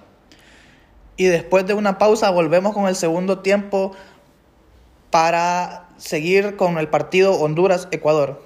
Y 1.17 1.25
después 1.25 1.65
de 1.65 1.73
una 1.73 1.97
pausa 1.97 2.29
volvemos 2.29 2.73
con 2.73 2.87
el 2.87 2.95
segundo 2.95 3.39
tiempo 3.39 3.95
para 5.09 5.87
seguir 5.97 6.55
con 6.55 6.77
el 6.77 6.87
partido 6.87 7.33
Honduras-Ecuador. 7.33 8.45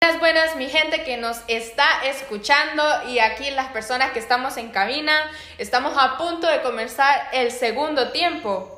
Buenas, 0.00 0.20
buenas, 0.20 0.56
mi 0.56 0.68
gente 0.68 1.02
que 1.02 1.16
nos 1.16 1.38
está 1.48 1.84
escuchando 2.04 2.84
y 3.08 3.18
aquí 3.18 3.50
las 3.50 3.72
personas 3.72 4.12
que 4.12 4.20
estamos 4.20 4.56
en 4.56 4.70
cabina, 4.70 5.12
estamos 5.58 5.94
a 5.98 6.16
punto 6.16 6.46
de 6.46 6.62
comenzar 6.62 7.28
el 7.32 7.50
segundo 7.50 8.12
tiempo. 8.12 8.75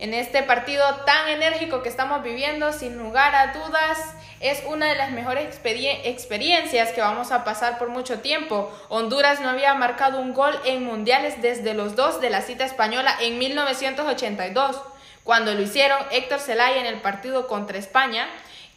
En 0.00 0.14
este 0.14 0.42
partido 0.42 0.82
tan 1.04 1.28
enérgico 1.28 1.82
que 1.82 1.90
estamos 1.90 2.22
viviendo, 2.22 2.72
sin 2.72 2.96
lugar 2.96 3.34
a 3.34 3.52
dudas, 3.52 3.98
es 4.40 4.62
una 4.66 4.86
de 4.86 4.94
las 4.94 5.10
mejores 5.10 5.46
experiencias 5.46 6.92
que 6.92 7.02
vamos 7.02 7.32
a 7.32 7.44
pasar 7.44 7.76
por 7.76 7.90
mucho 7.90 8.20
tiempo. 8.20 8.72
Honduras 8.88 9.42
no 9.42 9.50
había 9.50 9.74
marcado 9.74 10.18
un 10.18 10.32
gol 10.32 10.58
en 10.64 10.86
mundiales 10.86 11.42
desde 11.42 11.74
los 11.74 11.96
dos 11.96 12.22
de 12.22 12.30
la 12.30 12.40
cita 12.40 12.64
española 12.64 13.14
en 13.20 13.38
1982, 13.38 14.80
cuando 15.22 15.52
lo 15.52 15.60
hicieron 15.60 15.98
Héctor 16.10 16.40
Zelaya 16.40 16.80
en 16.80 16.86
el 16.86 17.02
partido 17.02 17.46
contra 17.46 17.76
España, 17.76 18.26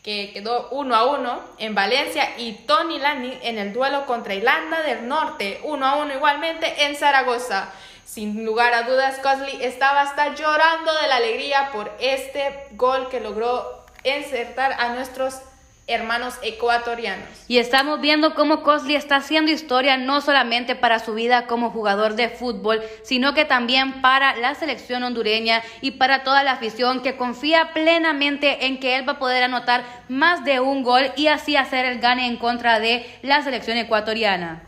que 0.04 0.34
quedó 0.34 0.68
1 0.72 0.94
a 0.94 1.06
1 1.06 1.44
en 1.60 1.74
Valencia, 1.74 2.32
y 2.38 2.52
Tony 2.68 3.00
Lani 3.00 3.40
en 3.44 3.60
el 3.60 3.72
duelo 3.72 4.06
contra 4.06 4.34
Irlanda 4.34 4.82
del 4.82 5.08
Norte, 5.08 5.62
1 5.64 5.86
a 5.86 5.96
1 5.96 6.16
igualmente 6.16 6.84
en 6.84 6.98
Zaragoza. 6.98 7.72
Sin 8.06 8.46
lugar 8.46 8.74
a 8.74 8.84
dudas, 8.84 9.20
Cosley 9.20 9.64
estaba 9.64 10.02
hasta 10.02 10.36
llorando 10.36 10.94
de 11.02 11.08
la 11.08 11.16
alegría 11.16 11.72
por 11.72 11.92
este 12.00 12.68
gol 12.74 13.10
que 13.10 13.20
logró 13.20 13.84
insertar 14.04 14.74
a 14.74 14.90
nuestros 14.94 15.42
hermanos 15.88 16.36
ecuatorianos. 16.42 17.28
Y 17.48 17.58
estamos 17.58 18.00
viendo 18.00 18.36
cómo 18.36 18.64
Cosley 18.64 18.96
está 18.96 19.18
haciendo 19.18 19.52
historia 19.52 19.98
no 19.98 20.22
solamente 20.22 20.76
para 20.76 21.00
su 21.00 21.14
vida 21.14 21.46
como 21.46 21.72
jugador 21.72 22.16
de 22.16 22.30
fútbol, 22.30 22.82
sino 23.04 23.34
que 23.34 23.44
también 23.44 24.02
para 24.02 24.36
la 24.38 24.56
selección 24.56 25.04
hondureña 25.04 25.62
y 25.82 25.92
para 25.92 26.24
toda 26.24 26.44
la 26.44 26.54
afición 26.54 27.02
que 27.02 27.18
confía 27.18 27.74
plenamente 27.74 28.66
en 28.66 28.80
que 28.80 28.96
él 28.96 29.08
va 29.08 29.14
a 29.14 29.20
poder 29.20 29.44
anotar 29.44 29.84
más 30.08 30.46
de 30.46 30.62
un 30.62 30.84
gol 30.84 31.12
y 31.18 31.28
así 31.28 31.58
hacer 31.58 31.86
el 31.86 32.00
gane 32.00 32.28
en 32.28 32.38
contra 32.38 32.80
de 32.80 33.06
la 33.22 33.42
selección 33.42 33.78
ecuatoriana. 33.78 34.62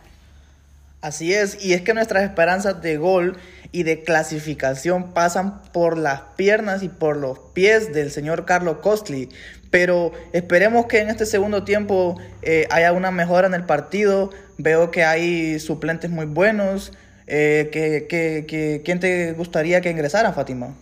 Así 1.05 1.35
es, 1.35 1.63
y 1.63 1.73
es 1.73 1.83
que 1.83 1.93
nuestras 1.93 2.23
esperanzas 2.23 2.81
de 2.81 2.97
gol 2.97 3.37
y 3.71 3.83
de 3.83 4.01
clasificación 4.01 5.13
pasan 5.13 5.61
por 5.71 5.99
las 5.99 6.21
piernas 6.35 6.81
y 6.81 6.89
por 6.89 7.15
los 7.15 7.37
pies 7.53 7.93
del 7.93 8.09
señor 8.09 8.45
Carlos 8.45 8.77
Costly. 8.81 9.29
Pero 9.69 10.13
esperemos 10.33 10.87
que 10.87 11.01
en 11.01 11.11
este 11.11 11.27
segundo 11.27 11.63
tiempo 11.63 12.19
eh, 12.41 12.65
haya 12.71 12.91
una 12.91 13.11
mejora 13.11 13.45
en 13.45 13.53
el 13.53 13.65
partido. 13.65 14.31
Veo 14.57 14.89
que 14.89 15.03
hay 15.03 15.59
suplentes 15.59 16.09
muy 16.09 16.25
buenos. 16.25 16.91
Eh, 17.27 17.69
que, 17.71 18.81
¿Quién 18.83 18.99
te 18.99 19.33
gustaría 19.33 19.81
que 19.81 19.91
ingresara, 19.91 20.33
Fátima? 20.33 20.73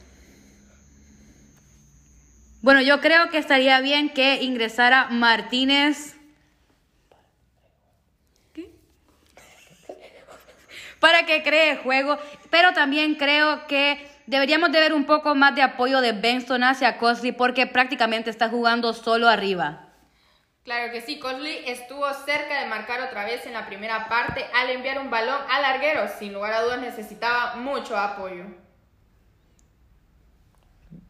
Bueno, 2.62 2.82
yo 2.82 3.02
creo 3.02 3.30
que 3.30 3.40
estaría 3.40 3.82
bien 3.82 4.08
que 4.14 4.42
ingresara 4.42 5.10
Martínez 5.10 6.13
para 11.04 11.26
que 11.26 11.44
cree 11.44 11.76
juego, 11.76 12.18
pero 12.50 12.72
también 12.72 13.16
creo 13.16 13.68
que 13.68 14.08
deberíamos 14.26 14.72
de 14.72 14.80
ver 14.80 14.94
un 14.94 15.04
poco 15.06 15.36
más 15.36 15.54
de 15.54 15.62
apoyo 15.62 16.00
de 16.00 16.14
Benson 16.14 16.64
hacia 16.64 16.98
Cosley 16.98 17.34
porque 17.34 17.68
prácticamente 17.68 18.30
está 18.30 18.48
jugando 18.48 18.94
solo 18.94 19.28
arriba. 19.28 19.90
Claro 20.64 20.94
que 20.94 21.02
sí, 21.02 21.20
Cosley 21.20 21.60
estuvo 21.68 22.06
cerca 22.26 22.62
de 22.62 22.68
marcar 22.68 23.02
otra 23.02 23.26
vez 23.26 23.46
en 23.46 23.52
la 23.52 23.66
primera 23.66 24.08
parte 24.08 24.46
al 24.56 24.70
enviar 24.70 24.98
un 24.98 25.10
balón 25.10 25.42
al 25.52 25.64
larguero. 25.64 26.08
Sin 26.18 26.32
lugar 26.32 26.54
a 26.54 26.62
dudas 26.62 26.80
necesitaba 26.80 27.58
mucho 27.58 27.98
apoyo. 27.98 28.46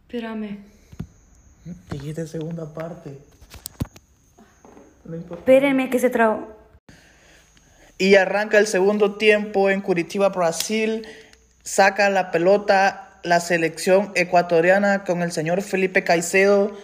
Espérame. 0.07 0.57
Dijiste 1.91 2.25
segunda 2.25 2.73
parte. 2.73 3.19
No 5.05 5.17
Espérenme 5.17 5.91
que 5.91 5.99
se 5.99 6.09
trabó. 6.09 6.62
Y 8.03 8.17
arranca 8.17 8.57
el 8.57 8.67
segundo 8.67 9.15
tiempo 9.15 9.69
en 9.69 9.79
Curitiba, 9.79 10.27
Brasil. 10.27 11.07
Saca 11.63 12.09
la 12.09 12.31
pelota 12.31 13.21
la 13.23 13.39
selección 13.39 14.11
ecuatoriana 14.13 15.05
con 15.05 15.21
el 15.21 15.31
señor 15.31 15.61
Felipe 15.61 16.03
Caicedo. 16.03 16.77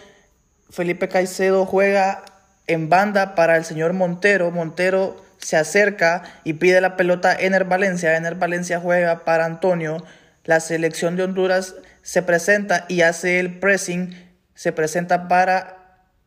Felipe 0.70 1.10
Caicedo 1.10 1.66
juega 1.66 2.24
en 2.68 2.88
banda 2.88 3.34
para 3.34 3.58
el 3.58 3.66
señor 3.66 3.92
Montero. 3.92 4.50
Montero 4.50 5.22
se 5.36 5.58
acerca 5.58 6.22
y 6.42 6.54
pide 6.54 6.80
la 6.80 6.96
pelota 6.96 7.36
Ener 7.38 7.64
Valencia. 7.66 8.16
Ener 8.16 8.36
Valencia 8.36 8.80
juega 8.80 9.26
para 9.26 9.44
Antonio. 9.44 10.02
La 10.44 10.58
selección 10.60 11.16
de 11.16 11.24
Honduras 11.24 11.74
se 12.00 12.22
presenta 12.22 12.86
y 12.88 13.02
hace 13.02 13.40
el 13.40 13.58
pressing. 13.58 14.16
Se 14.54 14.72
presenta 14.72 15.28
para 15.28 15.76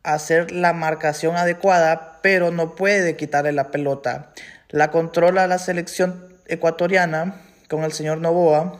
hacer 0.04 0.52
la 0.52 0.72
marcación 0.72 1.34
adecuada, 1.34 2.20
pero 2.22 2.52
no 2.52 2.76
puede 2.76 3.16
quitarle 3.16 3.50
la 3.50 3.72
pelota. 3.72 4.30
La 4.74 4.90
controla 4.90 5.46
la 5.46 5.58
selección 5.58 6.36
ecuatoriana 6.46 7.40
con 7.68 7.84
el 7.84 7.92
señor 7.92 8.18
Novoa. 8.18 8.76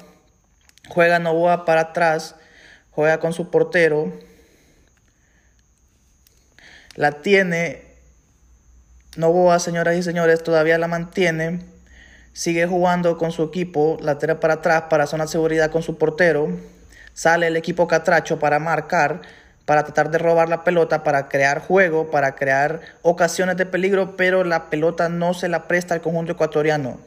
Juega 0.88 1.20
Novoa 1.20 1.64
para 1.64 1.82
atrás, 1.82 2.34
juega 2.90 3.20
con 3.20 3.32
su 3.32 3.48
portero. 3.48 4.12
La 6.96 7.22
tiene 7.22 7.84
Novoa, 9.16 9.60
señoras 9.60 9.94
y 9.94 10.02
señores, 10.02 10.42
todavía 10.42 10.78
la 10.78 10.88
mantiene. 10.88 11.60
Sigue 12.32 12.66
jugando 12.66 13.16
con 13.16 13.30
su 13.30 13.44
equipo, 13.44 13.96
la 14.00 14.18
para 14.18 14.54
atrás 14.54 14.84
para 14.90 15.06
zona 15.06 15.26
de 15.26 15.30
seguridad 15.30 15.70
con 15.70 15.84
su 15.84 15.96
portero. 15.96 16.48
Sale 17.12 17.46
el 17.46 17.56
equipo 17.56 17.86
Catracho 17.86 18.40
para 18.40 18.58
marcar 18.58 19.22
para 19.64 19.84
tratar 19.84 20.10
de 20.10 20.18
robar 20.18 20.48
la 20.48 20.62
pelota, 20.62 21.02
para 21.02 21.28
crear 21.28 21.60
juego, 21.60 22.10
para 22.10 22.34
crear 22.34 22.80
ocasiones 23.02 23.56
de 23.56 23.66
peligro, 23.66 24.16
pero 24.16 24.44
la 24.44 24.68
pelota 24.70 25.08
no 25.08 25.34
se 25.34 25.48
la 25.48 25.66
presta 25.66 25.94
al 25.94 26.00
conjunto 26.00 26.32
ecuatoriano. 26.32 26.98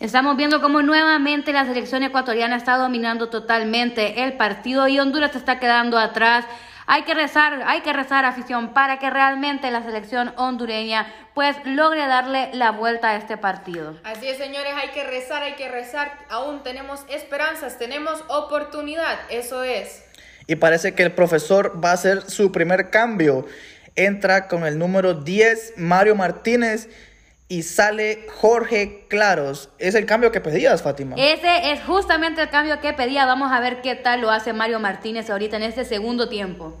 Estamos 0.00 0.36
viendo 0.36 0.60
cómo 0.60 0.82
nuevamente 0.82 1.52
la 1.52 1.64
selección 1.64 2.02
ecuatoriana 2.02 2.56
está 2.56 2.76
dominando 2.76 3.30
totalmente 3.30 4.24
el 4.24 4.34
partido 4.34 4.88
y 4.88 4.98
Honduras 4.98 5.32
se 5.32 5.38
está 5.38 5.60
quedando 5.60 5.98
atrás. 5.98 6.44
Hay 6.86 7.04
que 7.04 7.14
rezar, 7.14 7.62
hay 7.66 7.80
que 7.80 7.92
rezar 7.94 8.26
afición 8.26 8.74
para 8.74 8.98
que 8.98 9.08
realmente 9.08 9.70
la 9.70 9.82
selección 9.82 10.34
hondureña 10.36 11.06
pues 11.32 11.56
logre 11.64 12.06
darle 12.06 12.50
la 12.52 12.72
vuelta 12.72 13.10
a 13.10 13.16
este 13.16 13.38
partido. 13.38 13.94
Así 14.04 14.28
es, 14.28 14.36
señores, 14.36 14.74
hay 14.76 14.90
que 14.90 15.04
rezar, 15.04 15.42
hay 15.42 15.54
que 15.54 15.70
rezar. 15.70 16.12
Aún 16.28 16.62
tenemos 16.62 17.04
esperanzas, 17.08 17.78
tenemos 17.78 18.22
oportunidad, 18.28 19.18
eso 19.30 19.64
es. 19.64 20.03
Y 20.46 20.56
parece 20.56 20.94
que 20.94 21.02
el 21.02 21.12
profesor 21.12 21.80
va 21.82 21.90
a 21.90 21.94
hacer 21.94 22.22
su 22.30 22.52
primer 22.52 22.90
cambio. 22.90 23.46
Entra 23.96 24.48
con 24.48 24.66
el 24.66 24.78
número 24.78 25.14
10, 25.14 25.74
Mario 25.76 26.14
Martínez, 26.14 26.88
y 27.48 27.62
sale 27.62 28.26
Jorge 28.34 29.06
Claros. 29.08 29.70
Es 29.78 29.94
el 29.94 30.06
cambio 30.06 30.32
que 30.32 30.40
pedías, 30.40 30.82
Fátima. 30.82 31.16
Ese 31.16 31.72
es 31.72 31.82
justamente 31.82 32.42
el 32.42 32.50
cambio 32.50 32.80
que 32.80 32.92
pedía. 32.92 33.26
Vamos 33.26 33.52
a 33.52 33.60
ver 33.60 33.80
qué 33.82 33.94
tal 33.94 34.22
lo 34.22 34.30
hace 34.30 34.52
Mario 34.52 34.80
Martínez 34.80 35.30
ahorita 35.30 35.56
en 35.56 35.62
este 35.62 35.84
segundo 35.84 36.28
tiempo. 36.28 36.76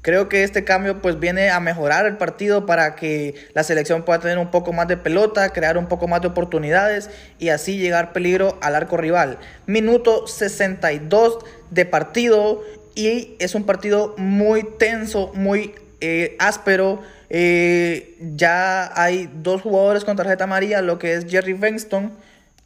Creo 0.00 0.28
que 0.28 0.44
este 0.44 0.64
cambio 0.64 1.02
pues 1.02 1.18
viene 1.18 1.50
a 1.50 1.58
mejorar 1.58 2.06
el 2.06 2.16
partido 2.16 2.66
para 2.66 2.94
que 2.94 3.34
la 3.52 3.64
selección 3.64 4.04
pueda 4.04 4.20
tener 4.20 4.38
un 4.38 4.50
poco 4.50 4.72
más 4.72 4.86
de 4.86 4.96
pelota, 4.96 5.50
crear 5.50 5.76
un 5.76 5.86
poco 5.86 6.06
más 6.06 6.20
de 6.20 6.28
oportunidades 6.28 7.10
y 7.38 7.48
así 7.48 7.78
llegar 7.78 8.12
peligro 8.12 8.58
al 8.62 8.76
arco 8.76 8.96
rival. 8.96 9.38
Minuto 9.66 10.26
62 10.28 11.38
de 11.70 11.84
partido 11.84 12.62
y 12.98 13.36
es 13.38 13.54
un 13.54 13.62
partido 13.62 14.16
muy 14.18 14.64
tenso, 14.64 15.30
muy 15.32 15.72
eh, 16.00 16.34
áspero. 16.40 17.00
Eh, 17.30 18.16
ya 18.34 18.90
hay 19.00 19.30
dos 19.32 19.62
jugadores 19.62 20.04
con 20.04 20.16
tarjeta 20.16 20.44
amarilla, 20.44 20.82
lo 20.82 20.98
que 20.98 21.14
es 21.14 21.26
Jerry 21.26 21.52
Benston 21.52 22.10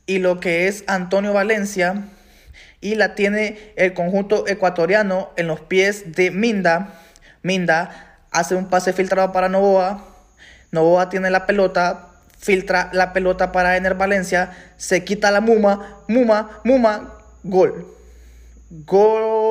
y 0.07 0.21
lo 0.21 0.41
que 0.41 0.69
es 0.69 0.85
Antonio 0.87 1.35
Valencia. 1.35 2.05
Y 2.81 2.95
la 2.95 3.15
tiene 3.15 3.75
el 3.77 3.93
conjunto 3.93 4.49
ecuatoriano 4.49 5.29
en 5.37 5.49
los 5.49 5.61
pies 5.61 6.17
de 6.17 6.31
Minda. 6.31 6.99
Minda 7.43 8.17
hace 8.31 8.55
un 8.55 8.71
pase 8.71 8.95
filtrado 8.95 9.33
para 9.33 9.51
Novoa. 9.51 10.03
Novoa 10.71 11.11
tiene 11.11 11.29
la 11.29 11.45
pelota, 11.45 12.09
filtra 12.39 12.89
la 12.95 13.13
pelota 13.13 13.53
para 13.53 13.77
Ener 13.77 13.97
Valencia, 13.97 14.53
se 14.79 15.05
quita 15.05 15.31
la 15.31 15.43
Muma, 15.43 15.99
Muma, 16.09 16.63
Muma, 16.65 17.19
gol. 17.43 17.87
Gol 18.71 19.42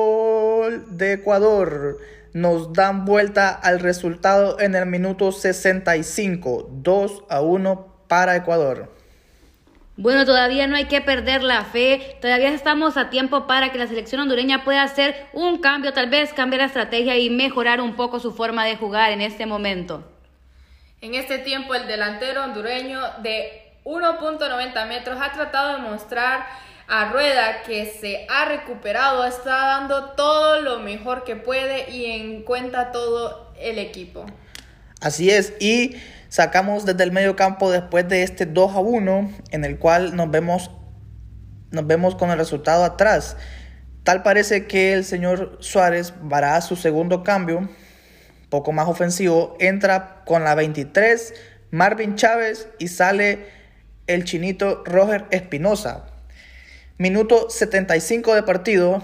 de 0.78 1.14
Ecuador. 1.14 1.98
nos 2.32 2.72
dan 2.72 3.04
vuelta 3.04 3.50
al 3.50 3.78
resultado 3.78 4.58
en 4.58 4.74
el 4.74 4.86
minuto 4.86 5.32
65, 5.32 6.70
2 6.70 7.24
a 7.28 7.42
1 7.42 7.86
para 8.08 8.36
Ecuador. 8.36 8.90
Bueno, 9.96 10.24
todavía 10.24 10.66
no 10.66 10.76
hay 10.76 10.86
que 10.86 11.02
perder 11.02 11.42
la 11.42 11.64
fe, 11.64 12.16
todavía 12.22 12.54
estamos 12.54 12.96
a 12.96 13.10
tiempo 13.10 13.46
para 13.46 13.70
que 13.70 13.78
la 13.78 13.86
selección 13.86 14.22
hondureña 14.22 14.64
pueda 14.64 14.82
hacer 14.82 15.26
un 15.34 15.58
cambio, 15.58 15.92
tal 15.92 16.08
vez 16.08 16.32
cambiar 16.32 16.62
la 16.62 16.66
estrategia 16.68 17.18
y 17.18 17.28
mejorar 17.28 17.80
un 17.82 17.94
poco 17.94 18.18
su 18.18 18.32
forma 18.32 18.64
de 18.64 18.76
jugar 18.76 19.12
en 19.12 19.20
este 19.20 19.44
momento. 19.44 20.02
En 21.02 21.14
este 21.14 21.38
tiempo 21.38 21.74
el 21.74 21.86
delantero 21.86 22.42
hondureño 22.42 23.00
de 23.22 23.74
1.90 23.84 24.88
metros 24.88 25.18
ha 25.20 25.32
tratado 25.32 25.74
de 25.74 25.82
mostrar 25.82 26.46
a 26.88 27.10
Rueda 27.12 27.62
que 27.66 27.86
se 27.86 28.26
ha 28.28 28.46
recuperado, 28.46 29.24
está 29.24 29.50
dando 29.50 30.10
todo 30.10 30.60
lo 30.60 30.80
mejor 30.80 31.24
que 31.24 31.36
puede 31.36 31.90
y 31.90 32.06
en 32.06 32.42
cuenta 32.42 32.92
todo 32.92 33.52
el 33.58 33.78
equipo. 33.78 34.26
Así 35.00 35.30
es, 35.30 35.54
y 35.58 35.96
sacamos 36.28 36.86
desde 36.86 37.02
el 37.04 37.12
medio 37.12 37.34
campo 37.36 37.70
después 37.70 38.08
de 38.08 38.22
este 38.22 38.46
2 38.46 38.74
a 38.74 38.78
1, 38.78 39.32
en 39.50 39.64
el 39.64 39.78
cual 39.78 40.14
nos 40.14 40.30
vemos, 40.30 40.70
nos 41.70 41.86
vemos 41.86 42.14
con 42.14 42.30
el 42.30 42.38
resultado 42.38 42.84
atrás. 42.84 43.36
Tal 44.04 44.22
parece 44.22 44.66
que 44.66 44.94
el 44.94 45.04
señor 45.04 45.58
Suárez 45.60 46.14
vará 46.20 46.60
su 46.60 46.76
segundo 46.76 47.22
cambio, 47.22 47.68
poco 48.48 48.72
más 48.72 48.88
ofensivo, 48.88 49.56
entra 49.60 50.22
con 50.24 50.44
la 50.44 50.54
23 50.54 51.34
Marvin 51.72 52.16
Chávez 52.16 52.68
y 52.78 52.88
sale 52.88 53.46
el 54.06 54.24
chinito 54.24 54.84
Roger 54.84 55.24
Espinosa. 55.30 56.11
Minuto 57.02 57.50
75 57.50 58.36
de 58.36 58.44
partido. 58.44 59.02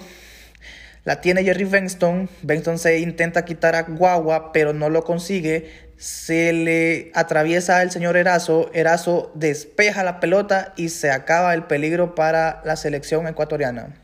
La 1.05 1.21
tiene 1.21 1.43
Jerry 1.43 1.65
Benston. 1.65 2.29
Benston 2.43 2.79
se 2.79 3.01
intenta 3.01 3.45
quitar 3.45 3.75
a 3.75 3.83
Guagua, 3.83 4.53
pero 4.53 4.73
no 4.73 4.89
lo 4.89 5.03
consigue 5.03 5.89
se 5.99 6.53
le 6.53 7.11
atraviesa 7.13 7.81
al 7.81 7.91
señor 7.91 8.17
Erazo, 8.17 8.71
Erazo 8.73 9.33
despeja 9.35 10.05
la 10.05 10.21
pelota 10.21 10.73
y 10.77 10.91
se 10.91 11.11
acaba 11.11 11.53
el 11.55 11.65
peligro 11.65 12.15
para 12.15 12.63
la 12.65 12.77
selección 12.77 13.27
ecuatoriana. 13.27 13.97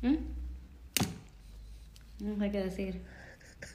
¿Mm? 0.00 0.14
No 2.20 2.38
sé 2.38 2.50
qué 2.52 2.62
decir. 2.62 3.00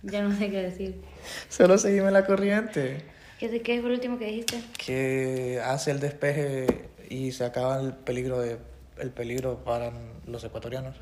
Ya 0.03 0.21
no 0.21 0.38
sé 0.38 0.49
qué 0.49 0.62
decir. 0.62 1.01
Solo 1.49 1.77
seguime 1.77 2.12
la 2.12 2.25
corriente. 2.25 3.01
¿Qué, 3.38 3.62
¿Qué 3.62 3.81
fue 3.81 3.89
lo 3.89 3.95
último 3.95 4.17
que 4.17 4.25
dijiste? 4.25 4.62
Que 4.77 5.62
hace 5.65 5.91
el 5.91 5.99
despeje 5.99 6.65
y 7.09 7.31
se 7.31 7.43
acaba 7.43 7.79
el 7.79 7.93
peligro 7.93 8.39
de 8.39 8.57
el 8.99 9.11
peligro 9.11 9.63
para 9.63 9.91
los 10.27 10.43
ecuatorianos. 10.43 10.95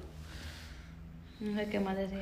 No 1.39 1.57
sé 1.59 1.67
qué 1.67 1.79
más 1.79 1.97
decir. 1.97 2.21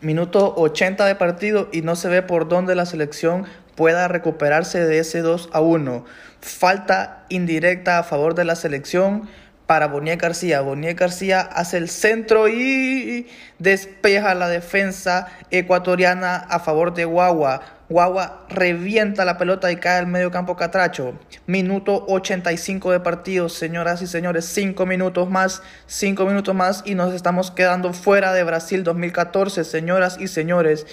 Minuto 0.00 0.54
80 0.56 1.04
de 1.04 1.14
partido 1.14 1.68
y 1.72 1.82
no 1.82 1.94
se 1.94 2.08
ve 2.08 2.22
por 2.22 2.48
dónde 2.48 2.74
la 2.74 2.86
selección 2.86 3.46
pueda 3.74 4.08
recuperarse 4.08 4.84
de 4.84 4.98
ese 4.98 5.20
2 5.20 5.50
a 5.52 5.60
1. 5.60 6.04
Falta 6.40 7.24
indirecta 7.28 7.98
a 7.98 8.02
favor 8.02 8.34
de 8.34 8.44
la 8.44 8.56
selección 8.56 9.28
para 9.66 9.88
Bonier 9.88 10.16
García. 10.16 10.62
Bonier 10.62 10.94
García 10.94 11.40
hace 11.40 11.76
el 11.76 11.88
centro 11.88 12.48
y 12.48 13.28
despeja 13.58 14.34
la 14.34 14.48
defensa 14.48 15.28
ecuatoriana 15.50 16.36
a 16.36 16.60
favor 16.60 16.94
de 16.94 17.04
Guagua. 17.04 17.79
Guagua 17.90 18.46
revienta 18.48 19.24
la 19.24 19.36
pelota 19.36 19.72
y 19.72 19.76
cae 19.76 19.98
al 19.98 20.06
medio 20.06 20.30
campo 20.30 20.54
Catracho. 20.54 21.18
Minuto 21.46 22.06
85 22.06 22.92
de 22.92 23.00
partido, 23.00 23.48
señoras 23.48 24.00
y 24.00 24.06
señores. 24.06 24.44
Cinco 24.44 24.86
minutos 24.86 25.28
más, 25.28 25.60
cinco 25.86 26.24
minutos 26.24 26.54
más 26.54 26.84
y 26.86 26.94
nos 26.94 27.12
estamos 27.12 27.50
quedando 27.50 27.92
fuera 27.92 28.32
de 28.32 28.44
Brasil 28.44 28.84
2014, 28.84 29.64
señoras 29.64 30.18
y 30.20 30.28
señores. 30.28 30.86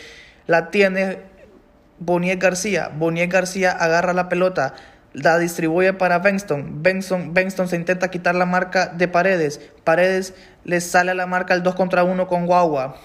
La 0.47 0.71
tiene 0.71 1.19
Bonier 1.99 2.39
García. 2.39 2.89
Bonier 2.91 3.29
García 3.29 3.73
agarra 3.73 4.13
la 4.13 4.27
pelota 4.27 4.73
la 5.13 5.39
distribuye 5.39 5.93
para 5.93 6.19
Benston. 6.19 6.83
Benston, 6.83 7.67
se 7.67 7.75
intenta 7.75 8.09
quitar 8.09 8.35
la 8.35 8.45
marca 8.45 8.87
de 8.87 9.07
Paredes. 9.07 9.61
Paredes 9.83 10.33
le 10.63 10.81
sale 10.81 11.11
a 11.11 11.15
la 11.15 11.25
marca 11.25 11.53
el 11.53 11.63
2 11.63 11.75
contra 11.75 12.03
1 12.03 12.27
con 12.27 12.45
Guagua. 12.45 12.97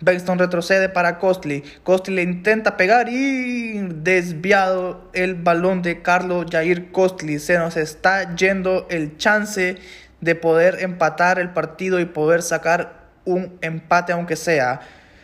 Benston 0.00 0.38
retrocede 0.38 0.88
para 0.88 1.18
Costly. 1.18 1.64
Costly 1.82 2.14
le 2.14 2.22
intenta 2.22 2.76
pegar 2.76 3.08
y 3.08 3.78
desviado 3.78 5.10
el 5.12 5.34
balón 5.34 5.82
de 5.82 6.02
Carlos 6.02 6.46
Jair 6.50 6.92
Costly. 6.92 7.38
Se 7.38 7.58
nos 7.58 7.76
está 7.76 8.34
yendo 8.36 8.86
el 8.90 9.16
chance 9.16 9.76
de 10.20 10.34
poder 10.34 10.78
empatar 10.80 11.38
el 11.38 11.50
partido 11.50 12.00
y 12.00 12.04
poder 12.04 12.42
sacar 12.42 13.08
un 13.24 13.58
empate 13.60 14.12
aunque 14.12 14.36
sea. 14.36 14.80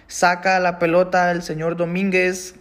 Saca 0.07 0.61
la 0.61 0.79
pelota 0.79 1.31
el 1.31 1.43
señor 1.43 1.77
Domínguez 1.77 2.55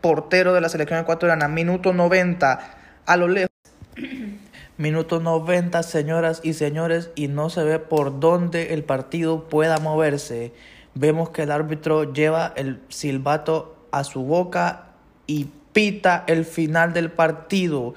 portero 0.00 0.54
de 0.54 0.60
la 0.60 0.68
selección 0.68 1.00
ecuatoriana. 1.00 1.48
Minuto 1.48 1.92
90, 1.92 2.60
a 3.04 3.16
lo 3.16 3.28
lejos. 3.28 3.50
Minuto 4.78 5.20
90, 5.20 5.82
señoras 5.82 6.40
y 6.42 6.52
señores, 6.52 7.10
y 7.14 7.28
no 7.28 7.48
se 7.48 7.64
ve 7.64 7.78
por 7.78 8.20
dónde 8.20 8.74
el 8.74 8.84
partido 8.84 9.48
pueda 9.48 9.78
moverse. 9.78 10.52
Vemos 10.98 11.28
que 11.28 11.42
el 11.42 11.50
árbitro 11.50 12.14
lleva 12.14 12.54
el 12.56 12.80
silbato 12.88 13.76
a 13.92 14.02
su 14.02 14.22
boca 14.22 14.92
y 15.26 15.48
pita 15.74 16.24
el 16.26 16.46
final 16.46 16.94
del 16.94 17.10
partido. 17.10 17.92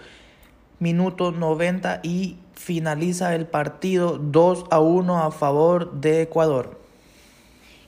Minuto 0.79 1.31
90 1.31 2.01
y 2.03 2.35
finaliza 2.55 3.35
el 3.35 3.47
partido 3.47 4.17
2 4.17 4.65
a 4.69 4.81
1 4.81 5.23
a 5.23 5.31
favor 5.31 5.93
de 5.93 6.23
Ecuador. 6.23 6.77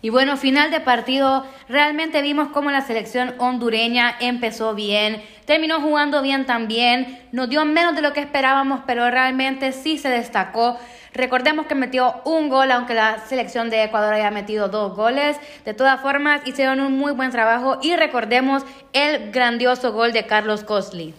Y 0.01 0.11
bueno, 0.11 0.37
final 0.37 0.71
de 0.71 0.79
partido, 0.79 1.45
realmente 1.67 2.21
vimos 2.21 2.47
cómo 2.53 2.71
la 2.71 2.79
selección 2.79 3.35
hondureña 3.37 4.15
empezó 4.21 4.73
bien, 4.75 5.21
terminó 5.45 5.81
jugando 5.81 6.21
bien 6.21 6.45
también, 6.45 7.19
nos 7.31 7.49
dio 7.49 7.65
menos 7.65 7.95
de 7.95 8.01
lo 8.01 8.13
que 8.13 8.19
esperábamos, 8.19 8.81
pero 8.85 9.09
realmente 9.09 9.71
sí 9.71 9.97
se 9.97 10.09
destacó. 10.09 10.77
Recordemos 11.13 11.65
que 11.65 11.75
metió 11.75 12.21
un 12.23 12.47
gol, 12.47 12.71
aunque 12.71 12.93
la 12.93 13.19
selección 13.19 13.69
de 13.69 13.83
Ecuador 13.83 14.13
haya 14.13 14.31
metido 14.31 14.69
dos 14.69 14.95
goles. 14.95 15.37
De 15.65 15.73
todas 15.73 15.99
formas, 15.99 16.41
hicieron 16.45 16.79
un 16.79 16.97
muy 16.97 17.11
buen 17.11 17.31
trabajo 17.31 17.79
y 17.81 17.95
recordemos 17.95 18.63
el 18.93 19.31
grandioso 19.31 19.91
gol 19.91 20.13
de 20.13 20.25
Carlos 20.25 20.63
Cosli. 20.63 21.13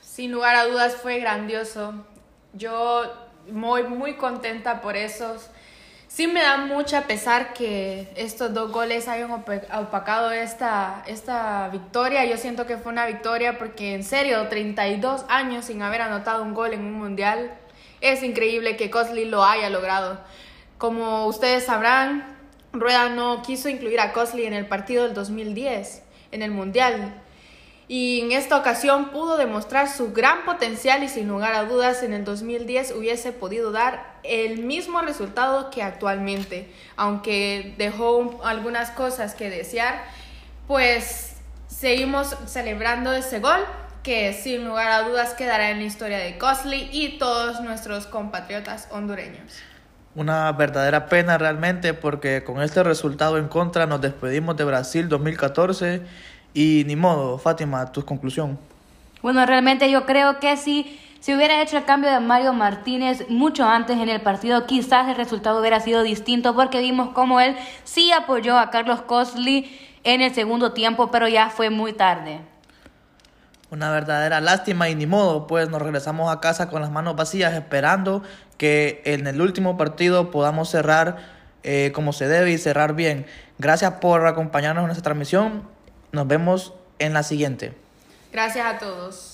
Sin 0.00 0.32
lugar 0.32 0.54
a 0.54 0.64
dudas 0.64 0.96
fue 0.96 1.18
grandioso. 1.18 1.94
Yo 2.54 3.12
muy, 3.50 3.82
muy 3.82 4.14
contenta 4.14 4.80
por 4.80 4.96
esos 4.96 5.50
Sí 6.14 6.26
me 6.26 6.42
da 6.42 6.58
mucha 6.58 7.06
pesar 7.06 7.54
que 7.54 8.06
estos 8.16 8.52
dos 8.52 8.70
goles 8.70 9.08
hayan 9.08 9.30
opacado 9.30 10.30
esta, 10.30 11.02
esta 11.06 11.70
victoria. 11.70 12.26
Yo 12.26 12.36
siento 12.36 12.66
que 12.66 12.76
fue 12.76 12.92
una 12.92 13.06
victoria 13.06 13.56
porque 13.56 13.94
en 13.94 14.04
serio, 14.04 14.46
32 14.48 15.24
años 15.30 15.64
sin 15.64 15.80
haber 15.80 16.02
anotado 16.02 16.42
un 16.42 16.52
gol 16.52 16.74
en 16.74 16.80
un 16.80 16.92
mundial. 16.92 17.54
Es 18.02 18.22
increíble 18.22 18.76
que 18.76 18.90
Cosley 18.90 19.24
lo 19.24 19.42
haya 19.42 19.70
logrado. 19.70 20.20
Como 20.76 21.24
ustedes 21.24 21.64
sabrán, 21.64 22.36
Rueda 22.74 23.08
no 23.08 23.40
quiso 23.40 23.70
incluir 23.70 23.98
a 23.98 24.12
Cosley 24.12 24.44
en 24.44 24.52
el 24.52 24.66
partido 24.66 25.04
del 25.04 25.14
2010, 25.14 26.02
en 26.30 26.42
el 26.42 26.50
mundial 26.50 27.22
y 27.92 28.22
en 28.22 28.32
esta 28.32 28.56
ocasión 28.56 29.10
pudo 29.10 29.36
demostrar 29.36 29.86
su 29.86 30.14
gran 30.14 30.46
potencial 30.46 31.02
y 31.02 31.10
sin 31.10 31.28
lugar 31.28 31.52
a 31.52 31.64
dudas 31.64 32.02
en 32.02 32.14
el 32.14 32.24
2010 32.24 32.92
hubiese 32.92 33.32
podido 33.32 33.70
dar 33.70 34.14
el 34.22 34.64
mismo 34.64 35.02
resultado 35.02 35.68
que 35.68 35.82
actualmente, 35.82 36.72
aunque 36.96 37.74
dejó 37.76 38.40
algunas 38.44 38.92
cosas 38.92 39.34
que 39.34 39.50
desear, 39.50 40.04
pues 40.66 41.36
seguimos 41.66 42.34
celebrando 42.46 43.12
ese 43.12 43.40
gol 43.40 43.60
que 44.02 44.32
sin 44.32 44.66
lugar 44.66 44.90
a 44.90 45.02
dudas 45.02 45.34
quedará 45.34 45.68
en 45.68 45.80
la 45.80 45.84
historia 45.84 46.16
de 46.16 46.38
Cosley 46.38 46.88
y 46.92 47.18
todos 47.18 47.60
nuestros 47.60 48.06
compatriotas 48.06 48.88
hondureños. 48.90 49.52
Una 50.14 50.50
verdadera 50.52 51.06
pena 51.06 51.36
realmente 51.36 51.92
porque 51.92 52.42
con 52.42 52.62
este 52.62 52.82
resultado 52.82 53.36
en 53.36 53.48
contra 53.48 53.84
nos 53.84 54.00
despedimos 54.00 54.56
de 54.56 54.64
Brasil 54.64 55.10
2014 55.10 56.02
y 56.54 56.84
ni 56.86 56.96
modo, 56.96 57.38
Fátima, 57.38 57.90
tu 57.92 58.04
conclusión. 58.04 58.58
Bueno, 59.22 59.46
realmente 59.46 59.90
yo 59.90 60.04
creo 60.04 60.40
que 60.40 60.56
si 60.56 60.98
se 61.20 61.36
hubiera 61.36 61.62
hecho 61.62 61.78
el 61.78 61.84
cambio 61.84 62.10
de 62.10 62.18
Mario 62.18 62.52
Martínez 62.52 63.28
mucho 63.28 63.64
antes 63.64 63.96
en 63.98 64.08
el 64.08 64.20
partido, 64.20 64.66
quizás 64.66 65.08
el 65.08 65.14
resultado 65.14 65.60
hubiera 65.60 65.78
sido 65.78 66.02
distinto 66.02 66.54
porque 66.56 66.80
vimos 66.80 67.10
cómo 67.10 67.40
él 67.40 67.56
sí 67.84 68.10
apoyó 68.10 68.58
a 68.58 68.70
Carlos 68.70 69.02
Cosley 69.02 69.78
en 70.02 70.20
el 70.20 70.34
segundo 70.34 70.72
tiempo, 70.72 71.12
pero 71.12 71.28
ya 71.28 71.48
fue 71.48 71.70
muy 71.70 71.92
tarde. 71.92 72.40
Una 73.70 73.90
verdadera 73.90 74.40
lástima 74.40 74.88
y 74.88 74.96
ni 74.96 75.06
modo, 75.06 75.46
pues 75.46 75.70
nos 75.70 75.80
regresamos 75.80 76.30
a 76.30 76.40
casa 76.40 76.68
con 76.68 76.82
las 76.82 76.90
manos 76.90 77.14
vacías 77.14 77.54
esperando 77.54 78.24
que 78.58 79.00
en 79.04 79.26
el 79.28 79.40
último 79.40 79.78
partido 79.78 80.32
podamos 80.32 80.68
cerrar 80.68 81.18
eh, 81.62 81.92
como 81.94 82.12
se 82.12 82.26
debe 82.26 82.50
y 82.50 82.58
cerrar 82.58 82.94
bien. 82.94 83.26
Gracias 83.58 83.92
por 83.92 84.26
acompañarnos 84.26 84.84
en 84.84 84.90
esta 84.90 85.02
transmisión 85.02 85.71
nos 86.12 86.26
vemos 86.26 86.74
en 86.98 87.14
la 87.14 87.22
siguiente. 87.22 87.74
Gracias 88.32 88.66
a 88.66 88.78
todos. 88.78 89.31